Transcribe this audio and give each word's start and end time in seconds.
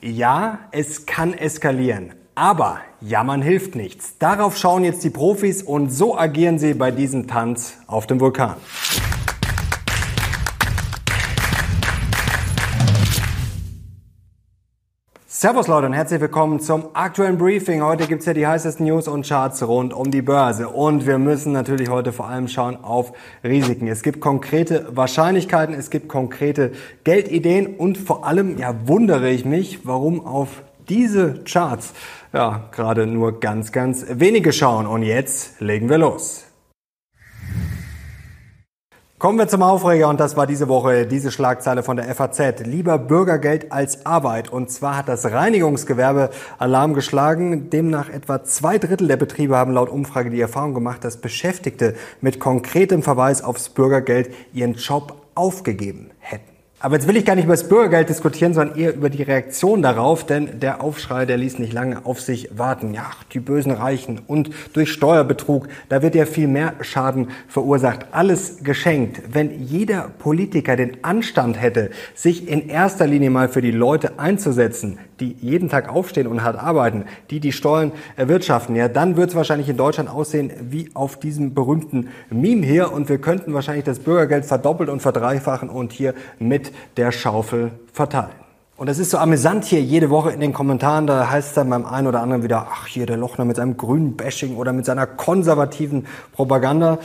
Ja, 0.00 0.60
es 0.70 1.06
kann 1.06 1.34
eskalieren. 1.34 2.14
Aber 2.36 2.78
jammern 3.00 3.42
hilft 3.42 3.74
nichts. 3.74 4.16
Darauf 4.18 4.56
schauen 4.56 4.84
jetzt 4.84 5.02
die 5.02 5.10
Profis 5.10 5.60
und 5.60 5.90
so 5.90 6.16
agieren 6.16 6.60
sie 6.60 6.74
bei 6.74 6.92
diesem 6.92 7.26
Tanz 7.26 7.78
auf 7.88 8.06
dem 8.06 8.20
Vulkan. 8.20 8.54
Servus 15.40 15.68
Leute 15.68 15.86
und 15.86 15.92
herzlich 15.92 16.20
willkommen 16.20 16.58
zum 16.58 16.88
aktuellen 16.94 17.38
Briefing. 17.38 17.80
Heute 17.80 18.08
gibt's 18.08 18.26
ja 18.26 18.34
die 18.34 18.44
heißesten 18.44 18.84
News 18.84 19.06
und 19.06 19.24
Charts 19.24 19.62
rund 19.62 19.94
um 19.94 20.10
die 20.10 20.20
Börse. 20.20 20.68
Und 20.68 21.06
wir 21.06 21.18
müssen 21.18 21.52
natürlich 21.52 21.88
heute 21.90 22.12
vor 22.12 22.26
allem 22.26 22.48
schauen 22.48 22.74
auf 22.82 23.12
Risiken. 23.44 23.86
Es 23.86 24.02
gibt 24.02 24.18
konkrete 24.18 24.88
Wahrscheinlichkeiten, 24.96 25.76
es 25.76 25.90
gibt 25.90 26.08
konkrete 26.08 26.72
Geldideen 27.04 27.76
und 27.76 27.98
vor 27.98 28.26
allem, 28.26 28.58
ja, 28.58 28.74
wundere 28.88 29.30
ich 29.30 29.44
mich, 29.44 29.86
warum 29.86 30.26
auf 30.26 30.64
diese 30.88 31.44
Charts 31.44 31.92
ja, 32.32 32.64
gerade 32.72 33.06
nur 33.06 33.38
ganz, 33.38 33.70
ganz 33.70 34.06
wenige 34.08 34.52
schauen. 34.52 34.88
Und 34.88 35.04
jetzt 35.04 35.60
legen 35.60 35.88
wir 35.88 35.98
los. 35.98 36.47
Kommen 39.18 39.36
wir 39.36 39.48
zum 39.48 39.64
Aufreger 39.64 40.08
und 40.08 40.20
das 40.20 40.36
war 40.36 40.46
diese 40.46 40.68
Woche 40.68 41.04
diese 41.04 41.32
Schlagzeile 41.32 41.82
von 41.82 41.96
der 41.96 42.14
FAZ. 42.14 42.60
Lieber 42.64 42.98
Bürgergeld 42.98 43.72
als 43.72 44.06
Arbeit. 44.06 44.48
Und 44.48 44.70
zwar 44.70 44.96
hat 44.96 45.08
das 45.08 45.24
Reinigungsgewerbe 45.24 46.30
Alarm 46.58 46.94
geschlagen. 46.94 47.68
Demnach 47.68 48.10
etwa 48.10 48.44
zwei 48.44 48.78
Drittel 48.78 49.08
der 49.08 49.16
Betriebe 49.16 49.56
haben 49.56 49.72
laut 49.72 49.88
Umfrage 49.88 50.30
die 50.30 50.40
Erfahrung 50.40 50.72
gemacht, 50.72 51.02
dass 51.02 51.16
Beschäftigte 51.16 51.96
mit 52.20 52.38
konkretem 52.38 53.02
Verweis 53.02 53.42
aufs 53.42 53.70
Bürgergeld 53.70 54.32
ihren 54.52 54.74
Job 54.74 55.20
aufgegeben 55.34 56.12
hätten. 56.20 56.57
Aber 56.80 56.94
jetzt 56.94 57.08
will 57.08 57.16
ich 57.16 57.24
gar 57.24 57.34
nicht 57.34 57.46
über 57.46 57.54
das 57.54 57.68
Bürgergeld 57.68 58.08
diskutieren, 58.08 58.54
sondern 58.54 58.78
eher 58.78 58.94
über 58.94 59.10
die 59.10 59.24
Reaktion 59.24 59.82
darauf, 59.82 60.24
denn 60.24 60.60
der 60.60 60.80
Aufschrei, 60.80 61.26
der 61.26 61.36
ließ 61.36 61.58
nicht 61.58 61.72
lange 61.72 62.06
auf 62.06 62.20
sich 62.20 62.56
warten. 62.56 62.94
Ja, 62.94 63.10
die 63.32 63.40
bösen 63.40 63.72
Reichen 63.72 64.20
und 64.28 64.50
durch 64.74 64.92
Steuerbetrug, 64.92 65.66
da 65.88 66.02
wird 66.02 66.14
ja 66.14 66.24
viel 66.24 66.46
mehr 66.46 66.74
Schaden 66.82 67.30
verursacht. 67.48 68.06
Alles 68.12 68.62
geschenkt. 68.62 69.22
Wenn 69.32 69.60
jeder 69.60 70.08
Politiker 70.20 70.76
den 70.76 71.02
Anstand 71.02 71.60
hätte, 71.60 71.90
sich 72.14 72.46
in 72.46 72.68
erster 72.68 73.08
Linie 73.08 73.30
mal 73.30 73.48
für 73.48 73.60
die 73.60 73.72
Leute 73.72 74.20
einzusetzen, 74.20 75.00
die 75.18 75.36
jeden 75.40 75.68
Tag 75.68 75.88
aufstehen 75.88 76.28
und 76.28 76.44
hart 76.44 76.62
arbeiten, 76.62 77.06
die 77.30 77.40
die 77.40 77.50
Steuern 77.50 77.90
erwirtschaften, 78.14 78.76
ja, 78.76 78.86
dann 78.86 79.16
wird 79.16 79.30
es 79.30 79.34
wahrscheinlich 79.34 79.68
in 79.68 79.76
Deutschland 79.76 80.08
aussehen 80.08 80.52
wie 80.60 80.90
auf 80.94 81.18
diesem 81.18 81.54
berühmten 81.54 82.10
Meme 82.30 82.64
hier 82.64 82.92
und 82.92 83.08
wir 83.08 83.18
könnten 83.18 83.52
wahrscheinlich 83.52 83.84
das 83.84 83.98
Bürgergeld 83.98 84.44
verdoppelt 84.44 84.88
und 84.88 85.02
verdreifachen 85.02 85.70
und 85.70 85.92
hier 85.92 86.14
mit 86.38 86.67
der 86.96 87.12
Schaufel 87.12 87.72
verteilen. 87.92 88.30
Und 88.76 88.88
es 88.88 89.00
ist 89.00 89.10
so 89.10 89.18
amüsant 89.18 89.64
hier 89.64 89.82
jede 89.82 90.08
Woche 90.08 90.30
in 90.30 90.38
den 90.38 90.52
Kommentaren, 90.52 91.08
da 91.08 91.28
heißt 91.28 91.48
es 91.48 91.54
dann 91.54 91.68
beim 91.68 91.84
einen 91.84 92.06
oder 92.06 92.22
anderen 92.22 92.44
wieder, 92.44 92.68
ach 92.70 92.86
hier 92.86 93.06
der 93.06 93.16
Lochner 93.16 93.44
mit 93.44 93.56
seinem 93.56 93.76
grünen 93.76 94.16
Bashing 94.16 94.56
oder 94.56 94.72
mit 94.72 94.86
seiner 94.86 95.04
konservativen 95.04 96.06
Propaganda. 96.32 96.98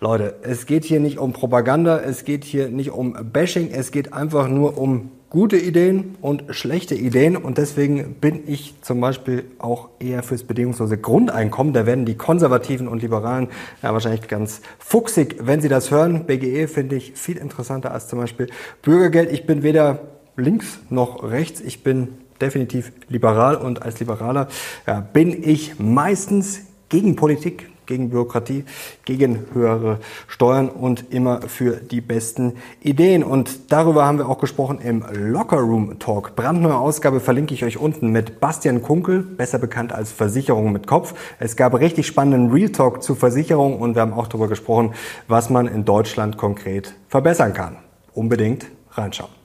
Leute, 0.00 0.34
es 0.42 0.66
geht 0.66 0.84
hier 0.84 1.00
nicht 1.00 1.18
um 1.18 1.32
Propaganda, 1.32 1.98
es 1.98 2.24
geht 2.24 2.44
hier 2.44 2.68
nicht 2.68 2.90
um 2.90 3.16
Bashing, 3.32 3.70
es 3.72 3.90
geht 3.90 4.12
einfach 4.12 4.48
nur 4.48 4.76
um 4.76 5.12
gute 5.34 5.56
Ideen 5.56 6.14
und 6.20 6.44
schlechte 6.50 6.94
Ideen. 6.94 7.36
Und 7.36 7.58
deswegen 7.58 8.14
bin 8.20 8.44
ich 8.46 8.80
zum 8.82 9.00
Beispiel 9.00 9.44
auch 9.58 9.88
eher 9.98 10.22
fürs 10.22 10.44
bedingungslose 10.44 10.96
Grundeinkommen. 10.96 11.72
Da 11.72 11.86
werden 11.86 12.04
die 12.04 12.14
Konservativen 12.14 12.86
und 12.86 13.02
Liberalen 13.02 13.48
ja 13.82 13.92
wahrscheinlich 13.92 14.28
ganz 14.28 14.60
fuchsig, 14.78 15.38
wenn 15.40 15.60
sie 15.60 15.68
das 15.68 15.90
hören. 15.90 16.26
BGE 16.26 16.68
finde 16.68 16.94
ich 16.94 17.14
viel 17.14 17.36
interessanter 17.36 17.90
als 17.90 18.06
zum 18.06 18.20
Beispiel 18.20 18.46
Bürgergeld. 18.80 19.32
Ich 19.32 19.44
bin 19.44 19.64
weder 19.64 20.02
links 20.36 20.78
noch 20.88 21.24
rechts. 21.24 21.60
Ich 21.60 21.82
bin 21.82 22.10
definitiv 22.40 22.92
liberal 23.08 23.56
und 23.56 23.82
als 23.82 23.98
Liberaler 23.98 24.46
ja, 24.86 25.00
bin 25.00 25.42
ich 25.42 25.80
meistens 25.80 26.60
gegen 26.88 27.16
Politik, 27.16 27.73
gegen 27.86 28.10
Bürokratie, 28.10 28.64
gegen 29.04 29.46
höhere 29.52 29.98
Steuern 30.26 30.68
und 30.68 31.12
immer 31.12 31.42
für 31.42 31.76
die 31.76 32.00
besten 32.00 32.54
Ideen. 32.80 33.22
Und 33.22 33.72
darüber 33.72 34.04
haben 34.06 34.18
wir 34.18 34.28
auch 34.28 34.38
gesprochen 34.38 34.80
im 34.80 35.04
Locker 35.12 35.58
Room 35.58 35.98
Talk. 35.98 36.36
Brandneue 36.36 36.76
Ausgabe 36.76 37.20
verlinke 37.20 37.54
ich 37.54 37.64
euch 37.64 37.78
unten 37.78 38.10
mit 38.10 38.40
Bastian 38.40 38.82
Kunkel, 38.82 39.20
besser 39.20 39.58
bekannt 39.58 39.92
als 39.92 40.12
Versicherung 40.12 40.72
mit 40.72 40.86
Kopf. 40.86 41.14
Es 41.38 41.56
gab 41.56 41.74
richtig 41.74 42.06
spannenden 42.06 42.50
Real 42.50 42.70
Talk 42.70 43.02
zu 43.02 43.14
Versicherung 43.14 43.78
und 43.78 43.94
wir 43.94 44.02
haben 44.02 44.12
auch 44.12 44.28
darüber 44.28 44.48
gesprochen, 44.48 44.94
was 45.28 45.50
man 45.50 45.66
in 45.66 45.84
Deutschland 45.84 46.36
konkret 46.36 46.94
verbessern 47.08 47.52
kann. 47.52 47.76
Unbedingt 48.12 48.66
reinschauen. 48.92 49.43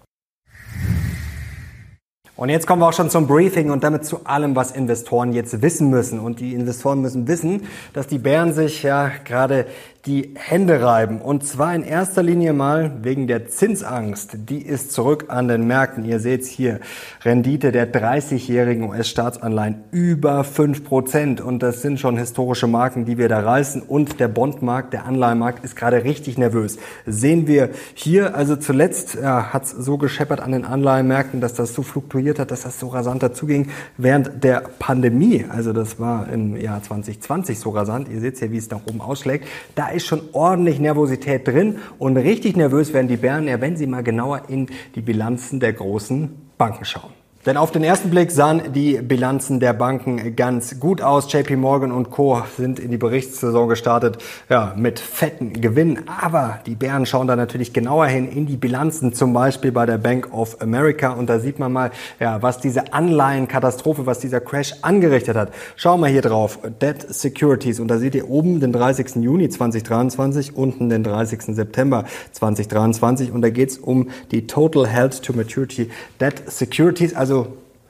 Und 2.40 2.48
jetzt 2.48 2.68
kommen 2.68 2.82
wir 2.82 2.88
auch 2.88 2.94
schon 2.94 3.10
zum 3.10 3.28
Briefing 3.28 3.70
und 3.70 3.84
damit 3.84 4.06
zu 4.06 4.26
allem, 4.26 4.56
was 4.56 4.72
Investoren 4.72 5.34
jetzt 5.34 5.62
wissen 5.62 5.90
müssen. 5.90 6.22
Und 6.22 6.40
die 6.40 6.54
Investoren 6.54 7.02
müssen 7.02 7.28
wissen, 7.28 7.68
dass 7.92 8.08
die 8.08 8.18
Bären 8.18 8.54
sich 8.54 8.82
ja 8.82 9.12
gerade 9.26 9.66
die 10.06 10.34
Hände 10.36 10.82
reiben. 10.82 11.20
Und 11.20 11.46
zwar 11.46 11.76
in 11.76 11.84
erster 11.84 12.24
Linie 12.24 12.54
mal 12.54 13.00
wegen 13.02 13.28
der 13.28 13.50
Zinsangst. 13.50 14.38
Die 14.50 14.62
ist 14.62 14.94
zurück 14.94 15.26
an 15.28 15.50
den 15.50 15.68
Märkten. 15.68 16.06
Ihr 16.06 16.20
seht 16.20 16.46
hier 16.46 16.80
Rendite 17.24 17.74
der 17.74 17.92
30-jährigen 17.92 18.90
US-Staatsanleihen 18.90 19.84
über 19.92 20.46
5 20.46 20.86
Prozent. 20.86 21.42
Und 21.42 21.62
das 21.62 21.82
sind 21.82 22.00
schon 22.00 22.18
historische 22.18 22.68
Marken, 22.68 23.04
die 23.04 23.18
wir 23.18 23.28
da 23.28 23.42
reißen. 23.42 23.82
Und 23.82 24.22
der 24.22 24.30
Bondmarkt, 24.30 24.94
der 24.94 25.06
Anleihenmarkt 25.06 25.66
ist 25.66 25.76
gerade 25.76 26.06
richtig 26.06 26.38
nervös. 26.38 26.78
Sehen 27.06 27.48
wir 27.48 27.70
hier, 27.94 28.36
also 28.36 28.56
zuletzt 28.56 29.16
ja, 29.16 29.52
hat 29.52 29.66
es 29.66 29.72
so 29.72 29.98
gescheppert 29.98 30.40
an 30.40 30.54
den 30.54 30.64
Anleihenmärkten, 30.64 31.42
dass 31.42 31.56
das 31.56 31.74
so 31.74 31.84
fluktuiert 31.84 32.40
hat, 32.40 32.52
dass 32.52 32.62
das 32.62 32.80
so 32.80 32.88
rasant 32.88 33.22
dazuging 33.22 33.70
während 33.98 34.46
der 34.46 34.62
Pandemie. 34.80 35.46
Also 35.50 35.74
das 35.74 36.00
war 36.00 36.30
im 36.32 36.56
Jahr 36.56 36.82
2020 36.82 37.60
so 37.60 37.72
rasant. 37.72 38.08
Ihr 38.08 38.22
seht 38.22 38.40
hier, 38.40 38.52
wie 38.54 38.58
es 38.58 38.70
nach 38.70 38.82
oben 38.88 39.02
ausschlägt. 39.02 39.46
Da 39.76 39.89
ist 39.90 40.06
schon 40.06 40.22
ordentlich 40.34 40.80
Nervosität 40.80 41.48
drin 41.48 41.80
und 41.98 42.18
richtig 42.18 42.56
nervös 42.56 42.94
werden 42.94 43.08
die 43.08 43.18
Bären, 43.18 43.48
ja, 43.48 43.62
wenn 43.62 43.78
sie 43.78 43.88
mal 43.88 44.04
genauer 44.04 44.44
in 44.48 44.68
die 44.96 45.02
Bilanzen 45.02 45.60
der 45.60 45.74
großen 45.74 46.50
Banken 46.58 46.86
schauen. 46.86 47.19
Denn 47.50 47.58
auf 47.58 47.72
den 47.72 47.84
ersten 47.84 48.12
Blick 48.12 48.30
sahen 48.30 48.74
die 48.76 49.02
Bilanzen 49.02 49.60
der 49.60 49.74
Banken 49.74 50.36
ganz 50.36 50.80
gut 50.80 51.02
aus. 51.02 51.34
JP 51.34 51.56
Morgan 51.56 51.92
und 51.92 52.12
Co. 52.12 52.44
sind 52.56 52.78
in 52.78 52.92
die 52.92 52.98
Berichtssaison 52.98 53.68
gestartet 53.68 54.20
ja, 54.50 54.76
mit 54.78 55.00
fetten 55.00 55.60
Gewinnen. 55.60 56.04
Aber 56.22 56.60
die 56.68 56.76
Bären 56.76 57.08
schauen 57.08 57.26
da 57.26 57.36
natürlich 57.36 57.74
genauer 57.74 58.06
hin 58.06 58.32
in 58.32 58.46
die 58.46 58.56
Bilanzen, 58.56 59.14
zum 59.14 59.34
Beispiel 59.34 59.72
bei 59.72 59.88
der 59.88 59.98
Bank 59.98 60.32
of 60.32 60.62
America. 60.62 61.10
Und 61.10 61.28
da 61.28 61.40
sieht 61.40 61.58
man 61.58 61.74
mal, 61.74 61.90
ja, 62.20 62.40
was 62.44 62.60
diese 62.60 62.94
Anleihenkatastrophe, 62.94 64.06
was 64.06 64.20
dieser 64.20 64.42
Crash 64.42 64.76
angerichtet 64.84 65.36
hat. 65.36 65.52
Schauen 65.76 66.02
wir 66.02 66.08
hier 66.08 66.22
drauf. 66.22 66.60
Debt 66.80 67.12
Securities. 67.12 67.80
Und 67.80 67.88
da 67.88 67.98
seht 67.98 68.14
ihr 68.14 68.30
oben 68.30 68.60
den 68.60 68.74
30. 68.74 69.24
Juni 69.24 69.50
2023, 69.50 70.56
unten 70.56 70.90
den 70.90 71.04
30. 71.04 71.56
September 71.56 72.06
2023. 72.32 73.32
Und 73.32 73.42
da 73.42 73.50
geht 73.50 73.72
es 73.72 73.80
um 73.80 74.12
die 74.30 74.46
Total 74.46 74.86
Held 74.86 75.24
to 75.24 75.34
Maturity 75.34 75.90
Debt 76.20 76.44
Securities. 76.46 77.16
Also 77.16 77.39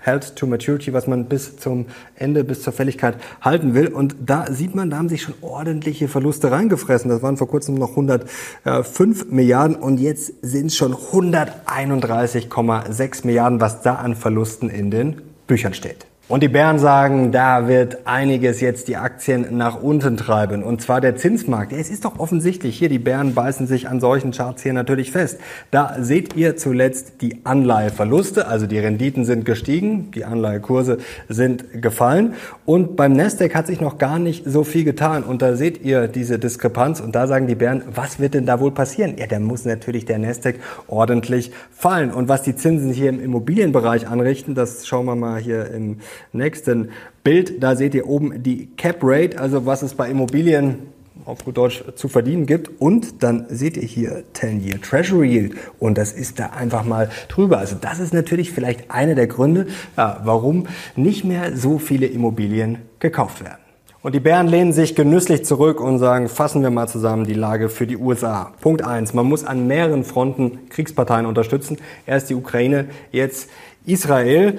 Held 0.02 0.38
to 0.38 0.48
Maturity, 0.48 0.94
was 0.94 1.08
man 1.08 1.26
bis 1.26 1.58
zum 1.58 1.88
Ende, 2.16 2.46
bis 2.46 2.64
zur 2.64 2.72
Fälligkeit 2.72 3.16
halten 3.42 3.74
will. 3.74 3.90
Und 3.90 4.16
da 4.26 4.50
sieht 4.52 4.74
man, 4.74 4.90
da 4.90 4.98
haben 4.98 5.10
sich 5.10 5.22
schon 5.22 5.34
ordentliche 5.42 6.08
Verluste 6.08 6.52
reingefressen. 6.52 7.10
Das 7.10 7.22
waren 7.22 7.36
vor 7.36 7.50
kurzem 7.50 7.76
noch 7.76 7.90
105 7.90 9.30
Milliarden 9.30 9.76
und 9.76 10.00
jetzt 10.00 10.32
sind 10.42 10.68
es 10.68 10.78
schon 10.78 10.94
131,6 10.94 13.26
Milliarden, 13.26 13.60
was 13.60 13.82
da 13.82 13.96
an 13.96 14.16
Verlusten 14.16 14.70
in 14.70 14.90
den 14.90 15.22
Büchern 15.48 15.74
steht. 15.74 16.06
Und 16.30 16.44
die 16.44 16.48
Bären 16.48 16.78
sagen, 16.78 17.32
da 17.32 17.68
wird 17.68 18.06
einiges 18.06 18.62
jetzt 18.62 18.88
die 18.88 18.98
Aktien 18.98 19.58
nach 19.58 19.82
unten 19.82 20.16
treiben. 20.16 20.62
Und 20.62 20.80
zwar 20.80 21.02
der 21.02 21.16
Zinsmarkt. 21.16 21.74
Es 21.74 21.90
ist 21.90 22.06
doch 22.06 22.20
offensichtlich, 22.20 22.78
hier 22.78 22.88
die 22.88 23.00
Bären 23.00 23.34
beißen 23.34 23.66
sich 23.66 23.90
an 23.90 24.00
solchen 24.00 24.30
Charts 24.30 24.62
hier 24.62 24.74
natürlich 24.74 25.12
fest. 25.12 25.40
Da 25.72 25.96
seht 26.00 26.36
ihr 26.36 26.56
zuletzt 26.56 27.24
die 27.24 27.44
Anleiheverluste, 27.46 28.48
also 28.48 28.68
die 28.68 28.78
Renditen 28.78 29.26
sind 29.26 29.44
gestiegen, 29.44 30.12
die 30.12 30.24
Anleihekurse 30.24 31.00
sind 31.30 31.82
gefallen. 31.82 32.36
Und 32.64 32.96
beim 32.96 33.14
Nasdaq 33.14 33.56
hat 33.56 33.66
sich 33.66 33.82
noch 33.82 33.98
gar 33.98 34.20
nicht 34.20 34.46
so 34.46 34.64
viel 34.64 34.84
getan. 34.84 35.24
Und 35.24 35.42
da 35.42 35.56
seht 35.56 35.84
ihr 35.84 36.08
diese 36.08 36.38
Diskrepanz. 36.38 37.02
Und 37.02 37.16
da 37.16 37.26
sagen 37.26 37.48
die 37.48 37.56
Bären, 37.56 37.82
was 37.92 38.20
wird 38.20 38.36
denn 38.36 38.46
da 38.46 38.60
wohl 38.60 38.72
passieren? 38.72 39.16
Ja, 39.18 39.26
da 39.26 39.40
muss 39.40 39.66
natürlich 39.66 40.06
der 40.06 40.20
Nasdaq 40.20 40.58
ordentlich 40.86 41.52
fallen. 41.72 42.12
Und 42.12 42.30
was 42.30 42.44
die 42.44 42.56
Zinsen 42.56 42.94
hier 42.94 43.10
im 43.10 43.20
Immobilienbereich 43.20 44.08
anrichten, 44.08 44.54
das 44.54 44.86
schauen 44.86 45.08
wir 45.08 45.16
mal 45.16 45.40
hier 45.40 45.72
im 45.72 45.98
nächsten 46.34 46.90
Bild. 47.24 47.62
Da 47.64 47.76
seht 47.76 47.94
ihr 47.96 48.08
oben 48.08 48.44
die 48.44 48.68
Cap 48.78 48.98
Rate, 49.02 49.40
also 49.40 49.66
was 49.66 49.82
es 49.82 49.94
bei 49.94 50.10
Immobilien 50.10 50.80
auf 51.26 51.46
gut 51.46 51.58
Deutsch 51.58 51.84
zu 51.96 52.08
verdienen 52.08 52.46
gibt. 52.46 52.82
Und 52.82 53.24
dann 53.24 53.46
seht 53.50 53.78
ihr 53.78 53.84
hier 53.84 54.24
10-Year 54.34 54.82
Treasury 54.82 55.28
Yield. 55.28 55.54
Und 55.78 55.98
das 55.98 56.12
ist 56.14 56.40
da 56.40 56.48
einfach 56.48 56.84
mal 56.84 57.10
drüber. 57.28 57.60
Also 57.60 57.76
das 57.80 58.00
ist 58.00 58.14
natürlich 58.14 58.52
vielleicht 58.52 58.90
einer 58.90 59.16
der 59.16 59.28
Gründe, 59.28 59.68
ja, 59.96 60.22
warum 60.24 60.68
nicht 60.96 61.24
mehr 61.24 61.56
so 61.56 61.78
viele 61.78 62.08
Immobilien 62.08 62.80
gekauft 63.00 63.44
werden. 63.44 63.60
Und 64.02 64.16
die 64.16 64.22
Bären 64.22 64.48
lehnen 64.48 64.72
sich 64.72 64.96
genüsslich 64.96 65.44
zurück 65.44 65.82
und 65.82 66.00
sagen, 66.00 66.30
fassen 66.30 66.62
wir 66.62 66.70
mal 66.70 66.88
zusammen 66.88 67.26
die 67.26 67.34
Lage 67.34 67.68
für 67.68 67.86
die 67.86 67.98
USA. 67.98 68.54
Punkt 68.62 68.82
eins: 68.82 69.14
Man 69.14 69.26
muss 69.26 69.44
an 69.44 69.68
mehreren 69.68 70.06
Fronten 70.06 70.70
Kriegsparteien 70.70 71.26
unterstützen. 71.26 71.78
Erst 72.06 72.30
die 72.30 72.36
Ukraine, 72.36 72.86
jetzt 73.12 73.50
Israel. 73.86 74.58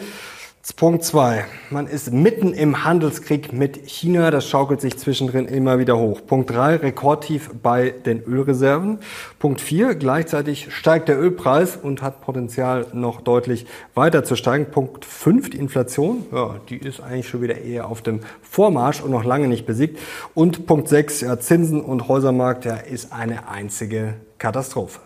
Punkt 0.81 1.05
2. 1.05 1.45
Man 1.69 1.87
ist 1.87 2.11
mitten 2.11 2.55
im 2.55 2.85
Handelskrieg 2.85 3.53
mit 3.53 3.87
China. 3.87 4.31
Das 4.31 4.49
schaukelt 4.49 4.81
sich 4.81 4.97
zwischendrin 4.97 5.45
immer 5.45 5.79
wieder 5.79 5.99
hoch. 5.99 6.23
Punkt 6.27 6.49
3. 6.49 6.77
Rekordtief 6.77 7.51
bei 7.63 7.91
den 7.91 8.23
Ölreserven. 8.23 8.99
Punkt 9.39 9.61
4. 9.61 9.95
Gleichzeitig 9.95 10.75
steigt 10.75 11.09
der 11.09 11.21
Ölpreis 11.21 11.77
und 11.77 12.01
hat 12.01 12.23
Potenzial 12.23 12.87
noch 12.95 13.21
deutlich 13.21 13.67
weiter 13.95 14.25
zu 14.25 14.37
steigen. 14.37 14.71
Punkt 14.71 15.05
5. 15.05 15.51
Die 15.51 15.59
Inflation. 15.59 16.25
Ja, 16.33 16.57
die 16.71 16.79
ist 16.79 17.03
eigentlich 17.03 17.29
schon 17.29 17.43
wieder 17.43 17.59
eher 17.59 17.87
auf 17.87 18.01
dem 18.01 18.21
Vormarsch 18.41 19.03
und 19.03 19.11
noch 19.11 19.25
lange 19.25 19.49
nicht 19.49 19.67
besiegt. 19.67 19.99
Und 20.33 20.67
Punkt 20.67 20.89
6. 20.89 21.21
Ja, 21.21 21.39
Zinsen 21.39 21.83
und 21.83 22.09
Häusermarkt. 22.09 22.65
Ja, 22.65 22.77
ist 22.77 23.13
eine 23.13 23.51
einzige 23.51 24.15
Katastrophe. 24.39 25.01